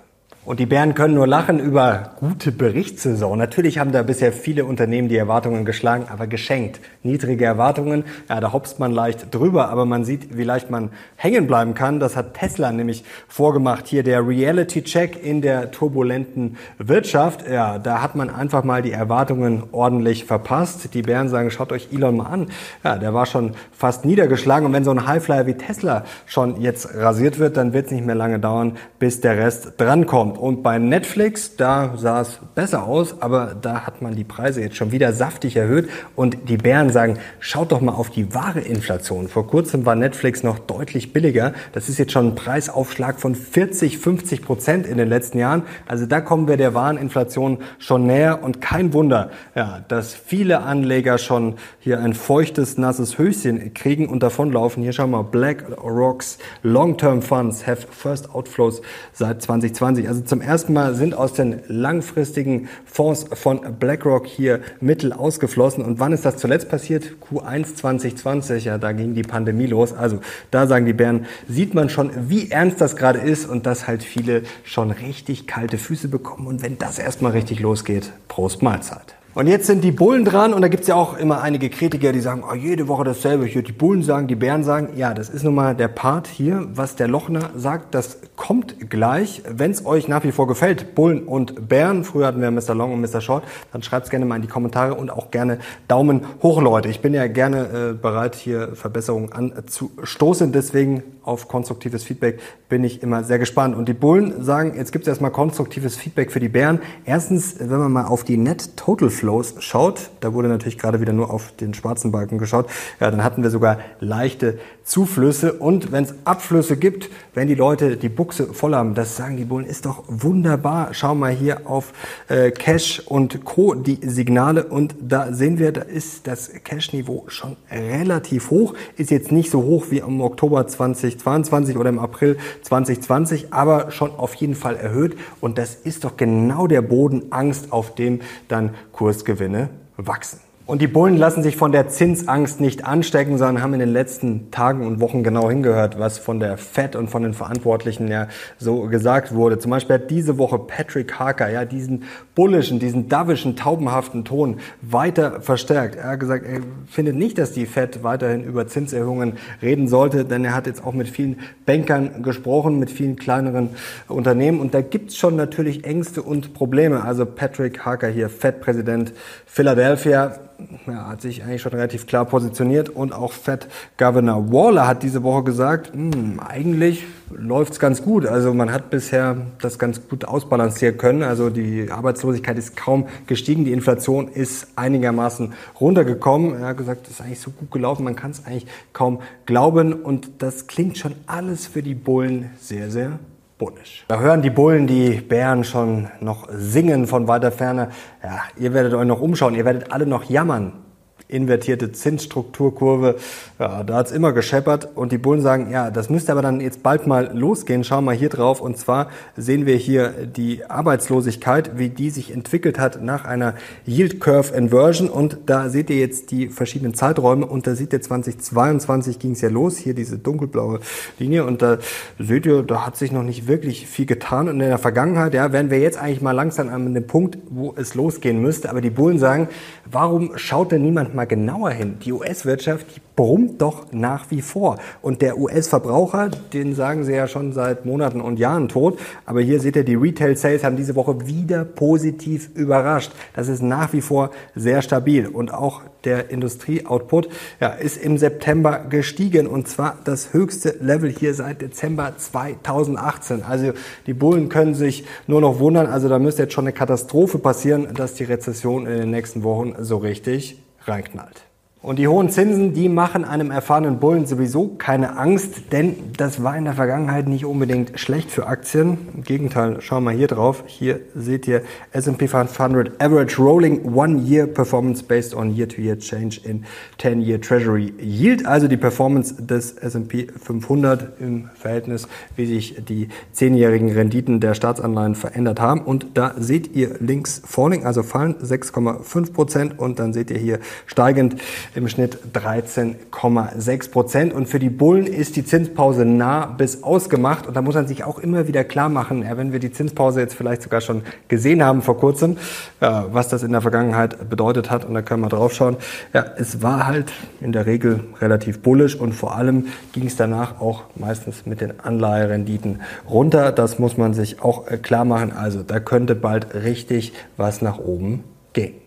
Und 0.44 0.60
die 0.60 0.66
Bären 0.66 0.94
können 0.94 1.14
nur 1.14 1.26
lachen 1.26 1.58
über 1.58 2.10
gute 2.20 2.52
Berichtssaison. 2.52 3.38
Natürlich 3.38 3.78
haben 3.78 3.92
da 3.92 4.02
bisher 4.02 4.30
viele 4.30 4.66
Unternehmen 4.66 5.08
die 5.08 5.16
Erwartungen 5.16 5.64
geschlagen, 5.64 6.04
aber 6.12 6.26
geschenkt. 6.26 6.80
Niedrige 7.02 7.46
Erwartungen, 7.46 8.04
ja, 8.28 8.40
da 8.40 8.52
hopst 8.52 8.78
man 8.78 8.92
leicht 8.92 9.34
drüber, 9.34 9.70
aber 9.70 9.86
man 9.86 10.04
sieht, 10.04 10.36
wie 10.36 10.44
leicht 10.44 10.68
man 10.68 10.90
hängen 11.16 11.46
bleiben 11.46 11.72
kann. 11.72 11.98
Das 11.98 12.14
hat 12.14 12.34
Tesla 12.34 12.72
nämlich 12.72 13.04
vorgemacht. 13.26 13.86
Hier 13.86 14.02
der 14.02 14.26
Reality-Check 14.28 15.24
in 15.24 15.40
der 15.40 15.70
turbulenten 15.70 16.58
Wirtschaft. 16.76 17.48
Ja, 17.48 17.78
da 17.78 18.02
hat 18.02 18.14
man 18.14 18.28
einfach 18.28 18.64
mal 18.64 18.82
die 18.82 18.92
Erwartungen 18.92 19.62
ordentlich 19.72 20.26
verpasst. 20.26 20.92
Die 20.92 21.00
Bären 21.00 21.30
sagen, 21.30 21.50
schaut 21.50 21.72
euch 21.72 21.88
Elon 21.90 22.18
mal 22.18 22.26
an. 22.26 22.48
Ja, 22.84 22.96
der 22.96 23.14
war 23.14 23.24
schon 23.24 23.54
fast 23.72 24.04
niedergeschlagen. 24.04 24.66
Und 24.66 24.74
wenn 24.74 24.84
so 24.84 24.90
ein 24.90 25.06
Highflyer 25.06 25.46
wie 25.46 25.54
Tesla 25.54 26.04
schon 26.26 26.60
jetzt 26.60 26.94
rasiert 26.94 27.38
wird, 27.38 27.56
dann 27.56 27.72
wird 27.72 27.86
es 27.86 27.92
nicht 27.92 28.04
mehr 28.04 28.14
lange 28.14 28.38
dauern, 28.38 28.76
bis 28.98 29.22
der 29.22 29.38
Rest 29.38 29.72
drankommt 29.78 30.33
kommt. 30.33 30.33
Und 30.38 30.62
bei 30.62 30.78
Netflix, 30.78 31.56
da 31.56 31.94
sah 31.96 32.20
es 32.20 32.38
besser 32.54 32.84
aus, 32.84 33.20
aber 33.20 33.54
da 33.60 33.86
hat 33.86 34.02
man 34.02 34.14
die 34.14 34.24
Preise 34.24 34.60
jetzt 34.60 34.76
schon 34.76 34.92
wieder 34.92 35.12
saftig 35.12 35.56
erhöht. 35.56 35.88
Und 36.16 36.48
die 36.48 36.56
Bären 36.56 36.90
sagen, 36.90 37.18
schaut 37.40 37.72
doch 37.72 37.80
mal 37.80 37.92
auf 37.92 38.10
die 38.10 38.34
wahre 38.34 38.60
Inflation. 38.60 39.28
Vor 39.28 39.46
kurzem 39.46 39.86
war 39.86 39.94
Netflix 39.94 40.42
noch 40.42 40.58
deutlich 40.58 41.12
billiger. 41.12 41.52
Das 41.72 41.88
ist 41.88 41.98
jetzt 41.98 42.12
schon 42.12 42.28
ein 42.28 42.34
Preisaufschlag 42.34 43.20
von 43.20 43.34
40, 43.34 43.98
50 43.98 44.42
Prozent 44.42 44.86
in 44.86 44.98
den 44.98 45.08
letzten 45.08 45.38
Jahren. 45.38 45.62
Also 45.86 46.06
da 46.06 46.20
kommen 46.20 46.48
wir 46.48 46.56
der 46.56 46.74
wahren 46.74 46.96
Inflation 46.96 47.58
schon 47.78 48.06
näher. 48.06 48.42
Und 48.42 48.60
kein 48.60 48.92
Wunder, 48.92 49.30
ja, 49.54 49.84
dass 49.88 50.14
viele 50.14 50.60
Anleger 50.60 51.18
schon 51.18 51.54
hier 51.80 52.00
ein 52.00 52.14
feuchtes, 52.14 52.78
nasses 52.78 53.18
Höschen 53.18 53.74
kriegen 53.74 54.08
und 54.08 54.22
davonlaufen. 54.22 54.82
Hier 54.82 54.92
schauen 54.92 55.10
wir 55.10 55.22
mal, 55.22 55.28
Black 55.30 55.64
Rocks 55.82 56.38
Long-Term 56.62 57.22
Funds 57.22 57.66
have 57.66 57.86
first 57.90 58.34
outflows 58.34 58.82
seit 59.12 59.42
2020. 59.42 60.08
Also 60.08 60.23
zum 60.24 60.40
ersten 60.40 60.72
Mal 60.72 60.94
sind 60.94 61.14
aus 61.14 61.32
den 61.32 61.60
langfristigen 61.68 62.68
Fonds 62.84 63.26
von 63.32 63.60
BlackRock 63.78 64.26
hier 64.26 64.60
Mittel 64.80 65.12
ausgeflossen. 65.12 65.84
Und 65.84 66.00
wann 66.00 66.12
ist 66.12 66.24
das 66.24 66.36
zuletzt 66.36 66.68
passiert? 66.68 67.04
Q1 67.30 67.74
2020, 67.76 68.64
ja, 68.64 68.78
da 68.78 68.92
ging 68.92 69.14
die 69.14 69.22
Pandemie 69.22 69.66
los. 69.66 69.92
Also 69.92 70.20
da 70.50 70.66
sagen 70.66 70.86
die 70.86 70.92
Bären, 70.92 71.26
sieht 71.48 71.74
man 71.74 71.88
schon, 71.88 72.10
wie 72.28 72.50
ernst 72.50 72.80
das 72.80 72.96
gerade 72.96 73.18
ist 73.18 73.46
und 73.46 73.66
dass 73.66 73.86
halt 73.86 74.02
viele 74.02 74.42
schon 74.64 74.90
richtig 74.90 75.46
kalte 75.46 75.78
Füße 75.78 76.08
bekommen. 76.08 76.46
Und 76.46 76.62
wenn 76.62 76.78
das 76.78 76.98
erstmal 76.98 77.32
richtig 77.32 77.60
losgeht, 77.60 78.12
Prost 78.28 78.62
Mahlzeit. 78.62 79.14
Und 79.36 79.48
jetzt 79.48 79.66
sind 79.66 79.82
die 79.82 79.90
Bullen 79.90 80.24
dran 80.24 80.54
und 80.54 80.62
da 80.62 80.68
gibt's 80.68 80.86
ja 80.86 80.94
auch 80.94 81.18
immer 81.18 81.42
einige 81.42 81.68
Kritiker, 81.68 82.12
die 82.12 82.20
sagen, 82.20 82.44
oh, 82.48 82.54
jede 82.54 82.86
Woche 82.86 83.02
dasselbe. 83.02 83.48
Ich 83.48 83.56
höre 83.56 83.62
die 83.62 83.72
Bullen 83.72 84.04
sagen, 84.04 84.28
die 84.28 84.36
Bären 84.36 84.62
sagen, 84.62 84.90
ja, 84.94 85.12
das 85.12 85.28
ist 85.28 85.42
nun 85.42 85.56
mal 85.56 85.74
der 85.74 85.88
Part 85.88 86.28
hier, 86.28 86.68
was 86.72 86.94
der 86.94 87.08
Lochner 87.08 87.50
sagt, 87.56 87.96
das 87.96 88.18
kommt 88.36 88.88
gleich. 88.90 89.42
Wenn 89.48 89.72
es 89.72 89.84
euch 89.84 90.06
nach 90.06 90.22
wie 90.22 90.30
vor 90.30 90.46
gefällt, 90.46 90.94
Bullen 90.94 91.24
und 91.24 91.68
Bären, 91.68 92.04
früher 92.04 92.28
hatten 92.28 92.40
wir 92.40 92.52
Mr. 92.52 92.76
Long 92.76 92.92
und 92.92 93.00
Mr. 93.00 93.20
Short, 93.20 93.42
dann 93.72 93.82
schreibt's 93.82 94.08
gerne 94.08 94.24
mal 94.24 94.36
in 94.36 94.42
die 94.42 94.48
Kommentare 94.48 94.94
und 94.94 95.10
auch 95.10 95.32
gerne 95.32 95.58
Daumen 95.88 96.20
hoch, 96.40 96.62
Leute. 96.62 96.88
Ich 96.88 97.00
bin 97.00 97.12
ja 97.12 97.26
gerne 97.26 97.90
äh, 97.90 97.92
bereit, 97.92 98.36
hier 98.36 98.76
Verbesserungen 98.76 99.32
anzustoßen, 99.32 100.52
deswegen 100.52 101.02
auf 101.24 101.48
konstruktives 101.48 102.04
Feedback 102.04 102.38
bin 102.68 102.84
ich 102.84 103.02
immer 103.02 103.24
sehr 103.24 103.38
gespannt. 103.38 103.74
Und 103.76 103.88
die 103.88 103.94
Bullen 103.94 104.44
sagen, 104.44 104.74
jetzt 104.76 104.92
gibt's 104.92 105.08
erstmal 105.08 105.30
konstruktives 105.30 105.96
Feedback 105.96 106.30
für 106.30 106.40
die 106.40 106.48
Bären. 106.48 106.80
Erstens, 107.04 107.56
wenn 107.58 107.78
man 107.78 107.92
mal 107.92 108.04
auf 108.04 108.24
die 108.24 108.36
Net 108.36 108.76
Total 108.76 109.10
Flows 109.24 109.54
schaut, 109.60 110.10
da 110.20 110.34
wurde 110.34 110.48
natürlich 110.48 110.76
gerade 110.76 111.00
wieder 111.00 111.14
nur 111.14 111.30
auf 111.30 111.52
den 111.52 111.72
schwarzen 111.72 112.12
Balken 112.12 112.36
geschaut, 112.36 112.66
ja, 113.00 113.10
dann 113.10 113.24
hatten 113.24 113.42
wir 113.42 113.48
sogar 113.48 113.78
leichte 114.00 114.58
Zuflüsse. 114.84 115.54
Und 115.54 115.92
wenn 115.92 116.04
es 116.04 116.14
Abflüsse 116.24 116.76
gibt, 116.76 117.08
wenn 117.32 117.48
die 117.48 117.54
Leute 117.54 117.96
die 117.96 118.10
Buchse 118.10 118.52
voll 118.52 118.74
haben, 118.74 118.94
das 118.94 119.16
sagen 119.16 119.38
die 119.38 119.46
Bullen, 119.46 119.64
ist 119.64 119.86
doch 119.86 120.04
wunderbar. 120.08 120.88
Schau 120.92 121.14
mal 121.14 121.32
hier 121.32 121.62
auf 121.66 121.94
äh, 122.28 122.50
Cash 122.50 123.00
und 123.06 123.46
Co. 123.46 123.72
die 123.74 123.98
Signale 124.02 124.64
und 124.64 124.94
da 125.00 125.32
sehen 125.32 125.58
wir, 125.58 125.72
da 125.72 125.80
ist 125.80 126.26
das 126.26 126.50
Cash-Niveau 126.62 127.24
schon 127.28 127.56
relativ 127.70 128.50
hoch. 128.50 128.74
Ist 128.98 129.10
jetzt 129.10 129.32
nicht 129.32 129.50
so 129.50 129.62
hoch 129.62 129.86
wie 129.88 129.98
im 130.00 130.20
Oktober 130.20 130.66
2022 130.66 131.78
oder 131.78 131.88
im 131.88 131.98
April 131.98 132.36
2020, 132.60 133.54
aber 133.54 133.90
schon 133.90 134.10
auf 134.10 134.34
jeden 134.34 134.54
Fall 134.54 134.76
erhöht. 134.76 135.16
Und 135.40 135.56
das 135.56 135.74
ist 135.74 136.04
doch 136.04 136.18
genau 136.18 136.66
der 136.66 136.82
Boden 136.82 137.32
Angst, 137.32 137.72
auf 137.72 137.94
dem 137.94 138.20
dann 138.48 138.74
Kurs 138.92 139.13
Kursgewinne 139.14 139.70
wachsen. 139.96 140.40
Und 140.66 140.80
die 140.80 140.86
Bullen 140.86 141.18
lassen 141.18 141.42
sich 141.42 141.56
von 141.56 141.72
der 141.72 141.88
Zinsangst 141.88 142.58
nicht 142.58 142.86
anstecken, 142.86 143.36
sondern 143.36 143.62
haben 143.62 143.74
in 143.74 143.80
den 143.80 143.92
letzten 143.92 144.50
Tagen 144.50 144.86
und 144.86 144.98
Wochen 144.98 145.22
genau 145.22 145.50
hingehört, 145.50 145.98
was 145.98 146.16
von 146.16 146.40
der 146.40 146.56
Fed 146.56 146.96
und 146.96 147.10
von 147.10 147.22
den 147.22 147.34
Verantwortlichen 147.34 148.08
ja 148.08 148.28
so 148.56 148.80
gesagt 148.84 149.34
wurde. 149.34 149.58
Zum 149.58 149.70
Beispiel 149.70 149.96
hat 149.96 150.10
diese 150.10 150.38
Woche 150.38 150.58
Patrick 150.58 151.18
Harker 151.18 151.50
ja 151.50 151.66
diesen 151.66 152.04
bullischen, 152.34 152.78
diesen 152.78 153.10
davischen, 153.10 153.56
taubenhaften 153.56 154.24
Ton 154.24 154.56
weiter 154.80 155.42
verstärkt. 155.42 155.96
Er 155.96 156.12
hat 156.12 156.20
gesagt, 156.20 156.46
er 156.46 156.60
findet 156.86 157.16
nicht, 157.16 157.36
dass 157.36 157.52
die 157.52 157.66
Fed 157.66 158.02
weiterhin 158.02 158.42
über 158.42 158.66
Zinserhöhungen 158.66 159.34
reden 159.60 159.86
sollte, 159.86 160.24
denn 160.24 160.46
er 160.46 160.54
hat 160.54 160.66
jetzt 160.66 160.82
auch 160.82 160.94
mit 160.94 161.08
vielen 161.08 161.40
Bankern 161.66 162.22
gesprochen, 162.22 162.78
mit 162.78 162.90
vielen 162.90 163.16
kleineren 163.16 163.68
Unternehmen 164.08 164.60
und 164.60 164.72
da 164.72 164.80
gibt's 164.80 165.18
schon 165.18 165.36
natürlich 165.36 165.84
Ängste 165.84 166.22
und 166.22 166.54
Probleme. 166.54 167.04
Also 167.04 167.26
Patrick 167.26 167.84
Harker 167.84 168.08
hier, 168.08 168.30
Fed-Präsident 168.30 169.12
Philadelphia, 169.44 170.38
ja, 170.86 171.08
hat 171.08 171.20
sich 171.20 171.42
eigentlich 171.42 171.62
schon 171.62 171.72
relativ 171.72 172.06
klar 172.06 172.24
positioniert 172.24 172.88
und 172.88 173.12
auch 173.12 173.32
Fed 173.32 173.68
Governor 173.98 174.52
Waller 174.52 174.86
hat 174.86 175.02
diese 175.02 175.22
Woche 175.22 175.44
gesagt, 175.44 175.92
hm, 175.92 176.40
eigentlich 176.40 177.04
läuft's 177.30 177.78
ganz 177.78 178.02
gut. 178.02 178.26
Also 178.26 178.54
man 178.54 178.72
hat 178.72 178.90
bisher 178.90 179.36
das 179.60 179.78
ganz 179.78 180.08
gut 180.08 180.24
ausbalancieren 180.24 180.98
können. 180.98 181.22
Also 181.22 181.50
die 181.50 181.90
Arbeitslosigkeit 181.90 182.58
ist 182.58 182.76
kaum 182.76 183.06
gestiegen, 183.26 183.64
die 183.64 183.72
Inflation 183.72 184.28
ist 184.28 184.68
einigermaßen 184.76 185.52
runtergekommen. 185.80 186.60
Er 186.60 186.68
hat 186.68 186.76
gesagt, 186.76 187.06
das 187.06 187.14
ist 187.14 187.20
eigentlich 187.20 187.40
so 187.40 187.50
gut 187.50 187.70
gelaufen, 187.70 188.04
man 188.04 188.16
kann 188.16 188.30
es 188.30 188.44
eigentlich 188.46 188.66
kaum 188.92 189.20
glauben 189.46 189.92
und 189.92 190.42
das 190.42 190.66
klingt 190.66 190.98
schon 190.98 191.14
alles 191.26 191.66
für 191.66 191.82
die 191.82 191.94
Bullen 191.94 192.50
sehr, 192.58 192.90
sehr 192.90 193.18
bullisch. 193.58 194.04
Da 194.08 194.20
hören 194.20 194.42
die 194.42 194.50
Bullen 194.50 194.86
die 194.86 195.20
Bären 195.20 195.64
schon 195.64 196.08
noch 196.20 196.48
singen 196.50 197.06
von 197.06 197.28
weiter 197.28 197.52
Ferne. 197.52 197.88
Ja, 198.22 198.42
ihr 198.56 198.74
werdet 198.74 198.94
euch 198.94 199.06
noch 199.06 199.20
umschauen, 199.20 199.54
ihr 199.54 199.64
werdet 199.64 199.92
alle 199.92 200.06
noch 200.06 200.24
jammern 200.24 200.83
invertierte 201.28 201.92
Zinsstrukturkurve. 201.92 203.16
Ja, 203.58 203.82
da 203.82 203.96
hat's 203.96 204.12
immer 204.12 204.32
gescheppert. 204.32 204.88
Und 204.94 205.12
die 205.12 205.18
Bullen 205.18 205.40
sagen, 205.40 205.70
ja, 205.70 205.90
das 205.90 206.10
müsste 206.10 206.32
aber 206.32 206.42
dann 206.42 206.60
jetzt 206.60 206.82
bald 206.82 207.06
mal 207.06 207.30
losgehen. 207.36 207.84
Schauen 207.84 208.04
wir 208.04 208.12
hier 208.12 208.28
drauf. 208.28 208.60
Und 208.60 208.78
zwar 208.78 209.08
sehen 209.36 209.66
wir 209.66 209.76
hier 209.76 210.10
die 210.10 210.64
Arbeitslosigkeit, 210.64 211.78
wie 211.78 211.88
die 211.88 212.10
sich 212.10 212.32
entwickelt 212.32 212.78
hat 212.78 213.02
nach 213.02 213.24
einer 213.24 213.54
Yield 213.86 214.20
Curve 214.20 214.54
Inversion. 214.54 215.08
Und 215.08 215.38
da 215.46 215.68
seht 215.68 215.90
ihr 215.90 215.98
jetzt 215.98 216.30
die 216.30 216.48
verschiedenen 216.48 216.94
Zeiträume. 216.94 217.46
Und 217.46 217.66
da 217.66 217.74
seht 217.74 217.92
ihr 217.92 218.00
2022 218.00 219.18
ging 219.18 219.32
es 219.32 219.40
ja 219.40 219.48
los, 219.48 219.76
hier 219.76 219.94
diese 219.94 220.18
dunkelblaue 220.18 220.80
Linie. 221.18 221.44
Und 221.44 221.62
da 221.62 221.78
seht 222.18 222.46
ihr, 222.46 222.62
da 222.62 222.86
hat 222.86 222.96
sich 222.96 223.12
noch 223.12 223.22
nicht 223.22 223.46
wirklich 223.46 223.86
viel 223.86 224.06
getan 224.06 224.48
und 224.48 224.60
in 224.60 224.68
der 224.68 224.78
Vergangenheit, 224.78 225.34
ja, 225.34 225.52
wären 225.52 225.70
wir 225.70 225.78
jetzt 225.78 225.98
eigentlich 225.98 226.20
mal 226.20 226.32
langsam 226.32 226.68
an 226.68 226.94
dem 226.94 227.06
Punkt, 227.06 227.38
wo 227.50 227.74
es 227.76 227.94
losgehen 227.94 228.40
müsste, 228.40 228.70
aber 228.70 228.80
die 228.80 228.90
Bullen 228.90 229.18
sagen, 229.18 229.48
warum 229.90 230.32
schaut 230.36 230.72
denn 230.72 230.82
niemand 230.82 231.13
mal 231.14 231.26
genauer 231.26 231.70
hin. 231.70 231.98
Die 232.04 232.12
US-Wirtschaft, 232.12 232.86
brummt 233.16 233.62
doch 233.62 233.92
nach 233.92 234.30
wie 234.30 234.42
vor. 234.42 234.78
Und 235.02 235.22
der 235.22 235.38
US-Verbraucher, 235.38 236.30
den 236.52 236.74
sagen 236.74 237.04
sie 237.04 237.12
ja 237.12 237.28
schon 237.28 237.52
seit 237.52 237.86
Monaten 237.86 238.20
und 238.20 238.38
Jahren 238.38 238.68
tot. 238.68 238.98
Aber 239.24 239.40
hier 239.40 239.60
seht 239.60 239.76
ihr, 239.76 239.84
die 239.84 239.94
Retail-Sales 239.94 240.64
haben 240.64 240.76
diese 240.76 240.96
Woche 240.96 241.26
wieder 241.26 241.64
positiv 241.64 242.50
überrascht. 242.54 243.12
Das 243.34 243.48
ist 243.48 243.62
nach 243.62 243.92
wie 243.92 244.00
vor 244.00 244.30
sehr 244.54 244.82
stabil. 244.82 245.26
Und 245.26 245.52
auch 245.52 245.82
der 246.04 246.30
Industrie-Output 246.30 247.28
ja, 247.60 247.68
ist 247.68 247.96
im 247.96 248.18
September 248.18 248.80
gestiegen. 248.90 249.46
Und 249.46 249.68
zwar 249.68 249.96
das 250.04 250.32
höchste 250.32 250.76
Level 250.80 251.10
hier 251.10 251.34
seit 251.34 251.62
Dezember 251.62 252.14
2018. 252.16 253.42
Also 253.42 253.72
die 254.06 254.14
Bullen 254.14 254.48
können 254.48 254.74
sich 254.74 255.04
nur 255.26 255.40
noch 255.40 255.60
wundern. 255.60 255.86
Also 255.86 256.08
da 256.08 256.18
müsste 256.18 256.42
jetzt 256.42 256.52
schon 256.52 256.64
eine 256.64 256.72
Katastrophe 256.72 257.38
passieren, 257.38 257.94
dass 257.94 258.14
die 258.14 258.24
Rezession 258.24 258.86
in 258.86 258.98
den 258.98 259.10
nächsten 259.10 259.44
Wochen 259.44 259.74
so 259.78 259.98
richtig 259.98 260.63
reinknallt. 260.88 261.42
Und 261.84 261.98
die 261.98 262.08
hohen 262.08 262.30
Zinsen, 262.30 262.72
die 262.72 262.88
machen 262.88 263.26
einem 263.26 263.50
erfahrenen 263.50 263.98
Bullen 263.98 264.24
sowieso 264.24 264.68
keine 264.68 265.18
Angst, 265.18 265.70
denn 265.70 265.96
das 266.16 266.42
war 266.42 266.56
in 266.56 266.64
der 266.64 266.72
Vergangenheit 266.72 267.28
nicht 267.28 267.44
unbedingt 267.44 268.00
schlecht 268.00 268.30
für 268.30 268.46
Aktien. 268.46 268.96
Im 269.14 269.22
Gegenteil, 269.22 269.82
schauen 269.82 270.04
wir 270.04 270.12
hier 270.12 270.28
drauf. 270.28 270.64
Hier 270.66 271.00
seht 271.14 271.46
ihr 271.46 271.60
S&P 271.92 272.26
500 272.26 273.02
Average 273.02 273.36
Rolling 273.36 273.94
One 273.94 274.22
Year 274.22 274.46
Performance 274.46 275.04
based 275.04 275.34
on 275.34 275.54
Year-to-Year 275.54 275.98
Change 275.98 276.40
in 276.44 276.64
10-Year 277.02 277.38
Treasury 277.42 277.92
Yield. 278.00 278.46
Also 278.46 278.66
die 278.66 278.78
Performance 278.78 279.34
des 279.34 279.72
S&P 279.72 280.28
500 280.42 281.20
im 281.20 281.50
Verhältnis, 281.54 282.08
wie 282.34 282.46
sich 282.46 282.82
die 282.88 283.08
zehnjährigen 283.32 283.92
Renditen 283.92 284.40
der 284.40 284.54
Staatsanleihen 284.54 285.16
verändert 285.16 285.60
haben. 285.60 285.82
Und 285.82 286.06
da 286.14 286.32
seht 286.38 286.74
ihr 286.74 286.96
links 287.00 287.42
falling, 287.44 287.84
also 287.84 288.02
fallen 288.02 288.36
6,5 288.36 289.34
Prozent 289.34 289.78
und 289.78 289.98
dann 289.98 290.14
seht 290.14 290.30
ihr 290.30 290.38
hier 290.38 290.60
steigend 290.86 291.36
im 291.74 291.88
Schnitt 291.88 292.18
13,6 292.32 293.90
Prozent. 293.90 294.32
Und 294.32 294.46
für 294.46 294.58
die 294.58 294.70
Bullen 294.70 295.06
ist 295.06 295.36
die 295.36 295.44
Zinspause 295.44 296.04
nah 296.04 296.46
bis 296.46 296.82
ausgemacht. 296.82 297.46
Und 297.46 297.54
da 297.54 297.62
muss 297.62 297.74
man 297.74 297.86
sich 297.86 298.04
auch 298.04 298.18
immer 298.18 298.46
wieder 298.46 298.64
klar 298.64 298.88
machen, 298.88 299.24
wenn 299.36 299.52
wir 299.52 299.58
die 299.58 299.72
Zinspause 299.72 300.20
jetzt 300.20 300.34
vielleicht 300.34 300.62
sogar 300.62 300.80
schon 300.80 301.02
gesehen 301.28 301.62
haben 301.64 301.82
vor 301.82 301.96
kurzem, 301.96 302.36
ja, 302.80 303.06
was 303.10 303.28
das 303.28 303.42
in 303.42 303.52
der 303.52 303.60
Vergangenheit 303.60 304.30
bedeutet 304.30 304.70
hat. 304.70 304.84
Und 304.84 304.94
da 304.94 305.02
können 305.02 305.22
wir 305.22 305.28
drauf 305.28 305.52
schauen. 305.52 305.76
Ja, 306.12 306.24
es 306.36 306.62
war 306.62 306.86
halt 306.86 307.12
in 307.40 307.52
der 307.52 307.66
Regel 307.66 308.00
relativ 308.20 308.60
bullisch 308.60 308.94
und 308.94 309.12
vor 309.12 309.36
allem 309.36 309.66
ging 309.92 310.06
es 310.06 310.16
danach 310.16 310.60
auch 310.60 310.84
meistens 310.94 311.46
mit 311.46 311.60
den 311.60 311.80
Anleiherenditen 311.80 312.80
runter. 313.08 313.52
Das 313.52 313.78
muss 313.78 313.96
man 313.96 314.14
sich 314.14 314.42
auch 314.42 314.68
äh, 314.68 314.78
klar 314.78 315.04
machen. 315.04 315.32
Also 315.32 315.62
da 315.62 315.80
könnte 315.80 316.14
bald 316.14 316.54
richtig 316.54 317.12
was 317.36 317.62
nach 317.62 317.78
oben 317.78 318.24
gehen. 318.52 318.83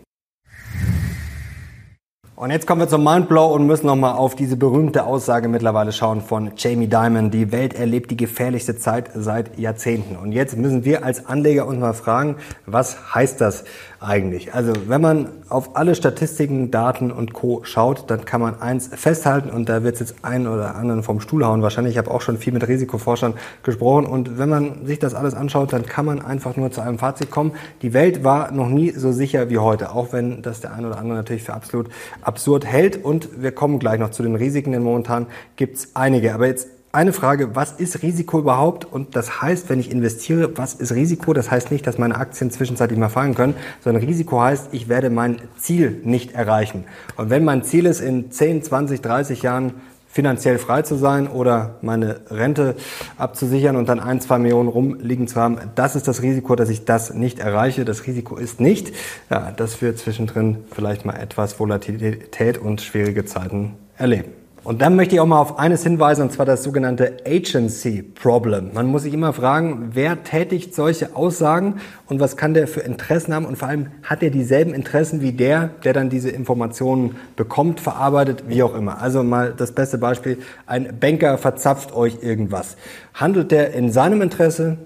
Und 2.38 2.52
jetzt 2.52 2.68
kommen 2.68 2.80
wir 2.80 2.86
zum 2.86 3.02
Mindblow 3.02 3.52
und 3.52 3.66
müssen 3.66 3.88
nochmal 3.88 4.14
auf 4.14 4.36
diese 4.36 4.56
berühmte 4.56 5.06
Aussage 5.06 5.48
mittlerweile 5.48 5.90
schauen 5.90 6.20
von 6.20 6.52
Jamie 6.56 6.86
Dimon. 6.86 7.32
Die 7.32 7.50
Welt 7.50 7.74
erlebt 7.74 8.12
die 8.12 8.16
gefährlichste 8.16 8.76
Zeit 8.76 9.10
seit 9.12 9.58
Jahrzehnten. 9.58 10.14
Und 10.14 10.30
jetzt 10.30 10.56
müssen 10.56 10.84
wir 10.84 11.04
als 11.04 11.26
Anleger 11.26 11.66
uns 11.66 11.80
mal 11.80 11.94
fragen, 11.94 12.36
was 12.64 13.12
heißt 13.12 13.40
das 13.40 13.64
eigentlich? 14.00 14.54
Also 14.54 14.72
wenn 14.86 15.00
man 15.00 15.28
auf 15.48 15.76
alle 15.76 15.94
Statistiken, 15.94 16.70
Daten 16.70 17.10
und 17.10 17.32
Co. 17.32 17.62
schaut, 17.64 18.08
dann 18.10 18.24
kann 18.24 18.40
man 18.40 18.60
eins 18.60 18.88
festhalten 18.88 19.50
und 19.50 19.68
da 19.68 19.82
wird 19.82 19.94
es 19.94 20.00
jetzt 20.00 20.24
einen 20.24 20.46
oder 20.46 20.76
anderen 20.76 21.02
vom 21.02 21.20
Stuhl 21.20 21.44
hauen. 21.44 21.62
Wahrscheinlich, 21.62 21.94
ich 21.94 21.98
habe 21.98 22.10
auch 22.10 22.20
schon 22.20 22.38
viel 22.38 22.52
mit 22.52 22.66
Risikoforschern 22.66 23.34
gesprochen 23.64 24.06
und 24.06 24.38
wenn 24.38 24.48
man 24.48 24.86
sich 24.86 25.00
das 25.00 25.14
alles 25.14 25.34
anschaut, 25.34 25.72
dann 25.72 25.84
kann 25.84 26.06
man 26.06 26.24
einfach 26.24 26.56
nur 26.56 26.70
zu 26.70 26.80
einem 26.80 26.98
Fazit 26.98 27.30
kommen. 27.30 27.52
Die 27.82 27.92
Welt 27.92 28.22
war 28.22 28.52
noch 28.52 28.68
nie 28.68 28.92
so 28.92 29.10
sicher 29.10 29.50
wie 29.50 29.58
heute, 29.58 29.92
auch 29.92 30.12
wenn 30.12 30.42
das 30.42 30.60
der 30.60 30.72
eine 30.72 30.86
oder 30.88 30.98
andere 30.98 31.16
natürlich 31.16 31.42
für 31.42 31.54
absolut 31.54 31.88
absurd 32.22 32.66
hält 32.66 33.04
und 33.04 33.42
wir 33.42 33.50
kommen 33.52 33.80
gleich 33.80 33.98
noch 33.98 34.10
zu 34.10 34.22
den 34.22 34.36
Risiken, 34.36 34.72
denn 34.72 34.82
momentan 34.82 35.26
gibt 35.56 35.76
es 35.76 35.96
einige. 35.96 36.34
Aber 36.34 36.46
jetzt 36.46 36.68
eine 36.90 37.12
Frage, 37.12 37.54
was 37.54 37.72
ist 37.72 38.02
Risiko 38.02 38.38
überhaupt? 38.38 38.84
Und 38.84 39.14
das 39.14 39.42
heißt, 39.42 39.68
wenn 39.68 39.78
ich 39.78 39.90
investiere, 39.90 40.56
was 40.56 40.74
ist 40.74 40.92
Risiko? 40.92 41.34
Das 41.34 41.50
heißt 41.50 41.70
nicht, 41.70 41.86
dass 41.86 41.98
meine 41.98 42.16
Aktien 42.16 42.50
zwischenzeitlich 42.50 42.98
mal 42.98 43.10
fallen 43.10 43.34
können, 43.34 43.54
sondern 43.84 44.02
Risiko 44.02 44.40
heißt, 44.40 44.68
ich 44.72 44.88
werde 44.88 45.10
mein 45.10 45.36
Ziel 45.58 46.00
nicht 46.04 46.32
erreichen. 46.32 46.84
Und 47.16 47.30
wenn 47.30 47.44
mein 47.44 47.62
Ziel 47.62 47.84
ist, 47.86 48.00
in 48.00 48.30
10, 48.30 48.62
20, 48.62 49.02
30 49.02 49.42
Jahren 49.42 49.74
finanziell 50.10 50.58
frei 50.58 50.82
zu 50.82 50.96
sein 50.96 51.28
oder 51.28 51.76
meine 51.82 52.22
Rente 52.30 52.74
abzusichern 53.18 53.76
und 53.76 53.88
dann 53.88 54.00
ein, 54.00 54.20
zwei 54.22 54.38
Millionen 54.38 54.70
rumliegen 54.70 55.28
zu 55.28 55.38
haben, 55.38 55.58
das 55.74 55.94
ist 55.94 56.08
das 56.08 56.22
Risiko, 56.22 56.56
dass 56.56 56.70
ich 56.70 56.86
das 56.86 57.12
nicht 57.12 57.38
erreiche. 57.38 57.84
Das 57.84 58.06
Risiko 58.06 58.36
ist 58.36 58.60
nicht, 58.60 58.94
ja, 59.30 59.52
dass 59.52 59.82
wir 59.82 59.94
zwischendrin 59.94 60.64
vielleicht 60.72 61.04
mal 61.04 61.16
etwas 61.16 61.60
Volatilität 61.60 62.56
und 62.56 62.80
schwierige 62.80 63.26
Zeiten 63.26 63.74
erleben. 63.98 64.32
Und 64.68 64.82
dann 64.82 64.96
möchte 64.96 65.14
ich 65.14 65.20
auch 65.22 65.26
mal 65.26 65.40
auf 65.40 65.58
eines 65.58 65.82
hinweisen, 65.82 66.20
und 66.20 66.30
zwar 66.30 66.44
das 66.44 66.62
sogenannte 66.62 67.16
Agency 67.26 68.02
Problem. 68.02 68.72
Man 68.74 68.84
muss 68.88 69.04
sich 69.04 69.14
immer 69.14 69.32
fragen, 69.32 69.92
wer 69.94 70.24
tätigt 70.24 70.74
solche 70.74 71.16
Aussagen 71.16 71.76
und 72.06 72.20
was 72.20 72.36
kann 72.36 72.52
der 72.52 72.68
für 72.68 72.80
Interessen 72.80 73.32
haben 73.32 73.46
und 73.46 73.56
vor 73.56 73.68
allem 73.68 73.86
hat 74.02 74.22
er 74.22 74.28
dieselben 74.28 74.74
Interessen 74.74 75.22
wie 75.22 75.32
der, 75.32 75.70
der 75.84 75.94
dann 75.94 76.10
diese 76.10 76.28
Informationen 76.28 77.16
bekommt, 77.34 77.80
verarbeitet, 77.80 78.44
wie 78.48 78.62
auch 78.62 78.74
immer. 78.74 79.00
Also 79.00 79.22
mal 79.22 79.54
das 79.56 79.72
beste 79.72 79.96
Beispiel, 79.96 80.36
ein 80.66 80.98
Banker 81.00 81.38
verzapft 81.38 81.94
euch 81.94 82.18
irgendwas. 82.20 82.76
Handelt 83.14 83.52
der 83.52 83.72
in 83.72 83.90
seinem 83.90 84.20
Interesse? 84.20 84.76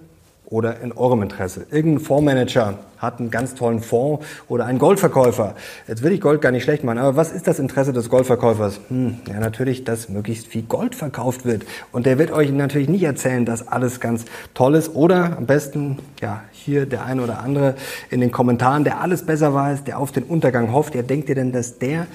Oder 0.53 0.81
in 0.81 0.93
eurem 0.93 1.23
Interesse. 1.23 1.67
Irgendein 1.71 2.05
Fondsmanager 2.05 2.79
hat 2.99 3.19
einen 3.19 3.31
ganz 3.31 3.55
tollen 3.55 3.81
Fonds 3.81 4.25
oder 4.49 4.67
ein 4.67 4.79
Goldverkäufer. 4.79 5.55
Jetzt 5.89 6.03
will 6.03 6.13
ich 6.13 6.21
Gold 6.21 6.43
gar 6.43 6.53
nicht 6.53 6.63
schlecht 6.63 6.85
machen, 6.85 6.99
aber 6.99 7.17
was 7.17 7.33
ist 7.33 7.49
das 7.49 7.59
Interesse 7.59 7.95
des 7.95 8.11
Goldverkäufers? 8.11 8.79
Hm, 8.89 9.17
ja, 9.27 9.41
natürlich, 9.41 9.83
dass 9.85 10.11
möglichst 10.11 10.47
viel 10.47 10.63
Gold 10.63 10.95
verkauft 10.95 11.47
wird. 11.47 11.65
Und 11.91 12.05
der 12.05 12.19
wird 12.19 12.31
euch 12.31 12.53
natürlich 12.53 12.91
nicht 12.91 13.03
erzählen, 13.03 13.47
dass 13.47 13.67
alles 13.67 13.99
ganz 13.99 14.27
toll 14.53 14.75
ist. 14.75 14.95
Oder 14.95 15.39
am 15.39 15.47
besten, 15.47 15.99
ja, 16.21 16.43
hier 16.53 16.85
der 16.85 17.07
eine 17.07 17.23
oder 17.23 17.41
andere 17.41 17.75
in 18.11 18.21
den 18.21 18.31
Kommentaren, 18.31 18.85
der 18.85 19.01
alles 19.01 19.25
besser 19.25 19.55
weiß, 19.55 19.85
der 19.85 19.99
auf 19.99 20.13
den 20.13 20.25
Untergang 20.25 20.71
hofft. 20.73 20.95
Ja, 20.95 21.01
denkt 21.03 21.31
ihr 21.31 21.35
denn, 21.35 21.51
dass 21.51 21.79
der 21.79 22.07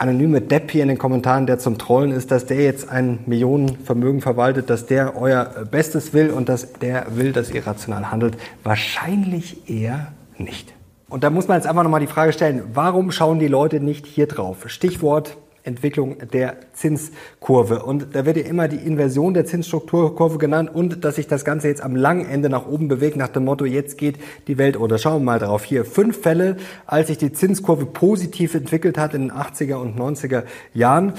anonyme 0.00 0.40
Depp 0.40 0.70
hier 0.70 0.82
in 0.82 0.88
den 0.88 0.98
Kommentaren, 0.98 1.46
der 1.46 1.58
zum 1.58 1.78
Trollen 1.78 2.10
ist, 2.10 2.30
dass 2.30 2.46
der 2.46 2.62
jetzt 2.62 2.88
ein 2.88 3.20
Millionenvermögen 3.26 4.20
verwaltet, 4.20 4.70
dass 4.70 4.86
der 4.86 5.16
euer 5.20 5.44
Bestes 5.70 6.12
will 6.14 6.30
und 6.30 6.48
dass 6.48 6.72
der 6.74 7.16
will, 7.16 7.32
dass 7.32 7.50
ihr 7.50 7.66
rational 7.66 8.10
handelt? 8.10 8.36
Wahrscheinlich 8.62 9.68
eher 9.68 10.12
nicht. 10.38 10.72
Und 11.08 11.24
da 11.24 11.30
muss 11.30 11.48
man 11.48 11.58
jetzt 11.58 11.66
einfach 11.66 11.82
nochmal 11.82 12.00
die 12.00 12.06
Frage 12.06 12.32
stellen, 12.32 12.62
warum 12.72 13.10
schauen 13.10 13.38
die 13.40 13.48
Leute 13.48 13.80
nicht 13.80 14.06
hier 14.06 14.26
drauf? 14.26 14.68
Stichwort 14.68 15.36
Entwicklung 15.62 16.16
der 16.32 16.56
Zinskurve. 16.72 17.82
Und 17.82 18.14
da 18.14 18.24
wird 18.26 18.36
ja 18.36 18.44
immer 18.44 18.68
die 18.68 18.76
Inversion 18.76 19.34
der 19.34 19.44
Zinsstrukturkurve 19.44 20.38
genannt 20.38 20.70
und 20.72 21.04
dass 21.04 21.16
sich 21.16 21.26
das 21.26 21.44
Ganze 21.44 21.68
jetzt 21.68 21.82
am 21.82 21.94
langen 21.96 22.26
Ende 22.26 22.48
nach 22.48 22.66
oben 22.66 22.88
bewegt, 22.88 23.16
nach 23.16 23.28
dem 23.28 23.44
Motto, 23.44 23.64
jetzt 23.64 23.98
geht 23.98 24.16
die 24.46 24.58
Welt 24.58 24.78
oder. 24.78 24.98
Schauen 24.98 25.22
wir 25.22 25.26
mal 25.26 25.38
drauf. 25.38 25.64
Hier 25.64 25.84
fünf 25.84 26.20
Fälle, 26.20 26.56
als 26.86 27.08
sich 27.08 27.18
die 27.18 27.32
Zinskurve 27.32 27.86
positiv 27.86 28.54
entwickelt 28.54 28.98
hat 28.98 29.14
in 29.14 29.28
den 29.28 29.32
80er 29.32 29.74
und 29.74 29.98
90er 29.98 30.44
Jahren. 30.74 31.12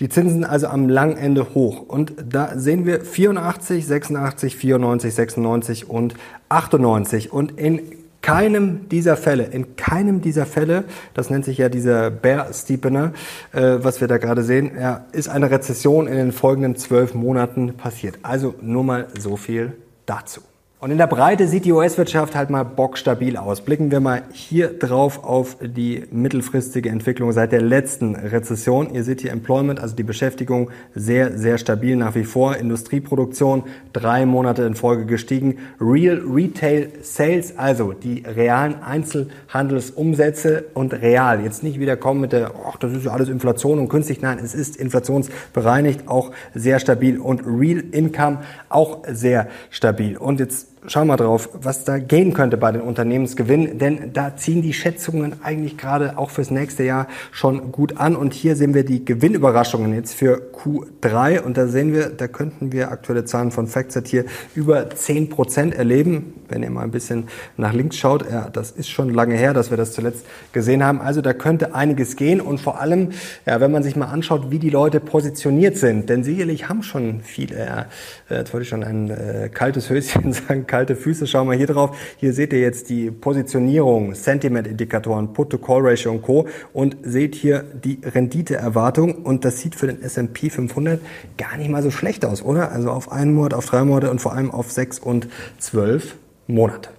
Die 0.00 0.08
Zinsen 0.08 0.44
also 0.44 0.68
am 0.68 0.88
langen 0.88 1.16
Ende 1.16 1.54
hoch. 1.54 1.80
Und 1.88 2.14
da 2.28 2.58
sehen 2.58 2.86
wir 2.86 3.00
84, 3.00 3.86
86, 3.86 4.56
94, 4.56 5.14
96 5.14 5.90
und 5.90 6.14
98. 6.48 7.32
Und 7.32 7.58
in 7.58 7.97
keinem 8.28 8.88
dieser 8.88 9.16
Fälle, 9.16 9.44
in 9.44 9.76
keinem 9.76 10.20
dieser 10.20 10.44
Fälle, 10.44 10.84
das 11.14 11.30
nennt 11.30 11.44
sich 11.44 11.58
ja 11.58 11.68
dieser 11.68 12.10
Bear 12.10 12.52
Steepener, 12.52 13.12
äh, 13.52 13.78
was 13.78 14.00
wir 14.00 14.08
da 14.08 14.18
gerade 14.18 14.42
sehen, 14.42 14.72
ja, 14.78 15.06
ist 15.12 15.28
eine 15.28 15.50
Rezession 15.50 16.06
in 16.06 16.16
den 16.16 16.32
folgenden 16.32 16.76
zwölf 16.76 17.14
Monaten 17.14 17.76
passiert. 17.76 18.18
Also 18.22 18.54
nur 18.60 18.84
mal 18.84 19.08
so 19.18 19.36
viel 19.36 19.72
dazu. 20.04 20.42
Und 20.80 20.92
in 20.92 20.98
der 20.98 21.08
Breite 21.08 21.48
sieht 21.48 21.64
die 21.64 21.72
US-Wirtschaft 21.72 22.36
halt 22.36 22.50
mal 22.50 22.62
bockstabil 22.62 23.36
aus. 23.36 23.62
Blicken 23.62 23.90
wir 23.90 23.98
mal 23.98 24.22
hier 24.30 24.68
drauf 24.68 25.24
auf 25.24 25.56
die 25.60 26.04
mittelfristige 26.12 26.88
Entwicklung 26.88 27.32
seit 27.32 27.50
der 27.50 27.62
letzten 27.62 28.14
Rezession. 28.14 28.94
Ihr 28.94 29.02
seht 29.02 29.22
hier 29.22 29.32
Employment, 29.32 29.80
also 29.80 29.96
die 29.96 30.04
Beschäftigung, 30.04 30.70
sehr, 30.94 31.36
sehr 31.36 31.58
stabil 31.58 31.96
nach 31.96 32.14
wie 32.14 32.22
vor. 32.22 32.54
Industrieproduktion 32.54 33.64
drei 33.92 34.24
Monate 34.24 34.62
in 34.62 34.76
Folge 34.76 35.04
gestiegen. 35.04 35.58
Real 35.80 36.22
Retail 36.24 36.90
Sales, 37.02 37.58
also 37.58 37.92
die 37.92 38.22
realen 38.24 38.80
Einzelhandelsumsätze 38.80 40.66
und 40.74 40.92
real. 40.92 41.42
Jetzt 41.42 41.64
nicht 41.64 41.80
wieder 41.80 41.96
kommen 41.96 42.20
mit 42.20 42.30
der, 42.30 42.52
ach, 42.68 42.76
das 42.76 42.92
ist 42.92 43.04
ja 43.04 43.10
alles 43.10 43.28
Inflation 43.28 43.80
und 43.80 43.88
künstlich. 43.88 44.20
Nein, 44.20 44.38
es 44.40 44.54
ist 44.54 44.76
inflationsbereinigt, 44.76 46.06
auch 46.06 46.30
sehr 46.54 46.78
stabil. 46.78 47.18
Und 47.18 47.42
Real 47.44 47.82
Income 47.90 48.42
auch 48.68 49.02
sehr 49.10 49.48
stabil. 49.70 50.16
Und 50.16 50.38
jetzt 50.38 50.67
schau 50.86 51.04
mal 51.04 51.16
drauf, 51.16 51.48
was 51.60 51.84
da 51.84 51.98
gehen 51.98 52.32
könnte 52.32 52.56
bei 52.56 52.72
den 52.72 52.80
Unternehmensgewinnen, 52.80 53.78
denn 53.78 54.12
da 54.12 54.36
ziehen 54.36 54.62
die 54.62 54.72
Schätzungen 54.72 55.42
eigentlich 55.42 55.76
gerade 55.76 56.18
auch 56.18 56.30
fürs 56.30 56.50
nächste 56.50 56.84
Jahr 56.84 57.08
schon 57.30 57.72
gut 57.72 57.96
an. 57.98 58.16
Und 58.16 58.32
hier 58.32 58.56
sehen 58.56 58.74
wir 58.74 58.84
die 58.84 59.04
Gewinnüberraschungen 59.04 59.94
jetzt 59.94 60.14
für 60.14 60.40
Q3 60.52 61.40
und 61.40 61.56
da 61.56 61.66
sehen 61.66 61.92
wir, 61.92 62.08
da 62.08 62.28
könnten 62.28 62.72
wir 62.72 62.90
aktuelle 62.90 63.24
Zahlen 63.24 63.50
von 63.50 63.66
FactSet 63.66 64.08
hier 64.08 64.24
über 64.54 64.88
10 64.90 65.28
Prozent 65.30 65.74
erleben. 65.74 66.34
Wenn 66.48 66.62
ihr 66.62 66.70
mal 66.70 66.82
ein 66.82 66.90
bisschen 66.90 67.28
nach 67.56 67.72
links 67.72 67.96
schaut, 67.96 68.30
ja, 68.30 68.48
das 68.48 68.70
ist 68.70 68.88
schon 68.88 69.12
lange 69.12 69.34
her, 69.34 69.52
dass 69.52 69.70
wir 69.70 69.76
das 69.76 69.92
zuletzt 69.92 70.24
gesehen 70.52 70.82
haben. 70.82 71.00
Also 71.00 71.20
da 71.20 71.34
könnte 71.34 71.74
einiges 71.74 72.16
gehen 72.16 72.40
und 72.40 72.60
vor 72.60 72.80
allem, 72.80 73.10
ja, 73.44 73.60
wenn 73.60 73.70
man 73.70 73.82
sich 73.82 73.96
mal 73.96 74.06
anschaut, 74.06 74.50
wie 74.50 74.58
die 74.58 74.70
Leute 74.70 75.00
positioniert 75.00 75.76
sind, 75.76 76.08
denn 76.08 76.24
sicherlich 76.24 76.68
haben 76.68 76.82
schon 76.82 77.20
viele, 77.22 77.58
ja, 77.58 77.86
jetzt 78.30 78.52
wollte 78.52 78.62
ich 78.62 78.68
schon 78.68 78.84
ein 78.84 79.10
äh, 79.10 79.50
kaltes 79.52 79.90
Höschen 79.90 80.32
sagen, 80.48 80.57
kalte 80.66 80.96
Füße. 80.96 81.26
Schauen 81.26 81.48
wir 81.48 81.56
hier 81.56 81.66
drauf. 81.66 81.96
Hier 82.16 82.32
seht 82.32 82.52
ihr 82.52 82.60
jetzt 82.60 82.90
die 82.90 83.10
Positionierung, 83.10 84.14
Sentiment-Indikatoren, 84.14 85.32
Put-to-Call-Ratio 85.32 86.10
und 86.10 86.22
Co. 86.22 86.46
Und 86.72 86.96
seht 87.02 87.34
hier 87.34 87.64
die 87.84 88.00
Renditeerwartung. 88.04 89.14
Und 89.14 89.44
das 89.44 89.60
sieht 89.60 89.74
für 89.74 89.86
den 89.86 90.02
S&P 90.02 90.50
500 90.50 91.00
gar 91.36 91.56
nicht 91.56 91.70
mal 91.70 91.82
so 91.82 91.90
schlecht 91.90 92.24
aus, 92.24 92.42
oder? 92.42 92.72
Also 92.72 92.90
auf 92.90 93.12
einen 93.12 93.34
Monat, 93.34 93.54
auf 93.54 93.66
drei 93.66 93.84
Monate 93.84 94.10
und 94.10 94.20
vor 94.20 94.32
allem 94.34 94.50
auf 94.50 94.72
sechs 94.72 94.98
und 94.98 95.28
zwölf 95.58 96.16
Monate. 96.46 96.97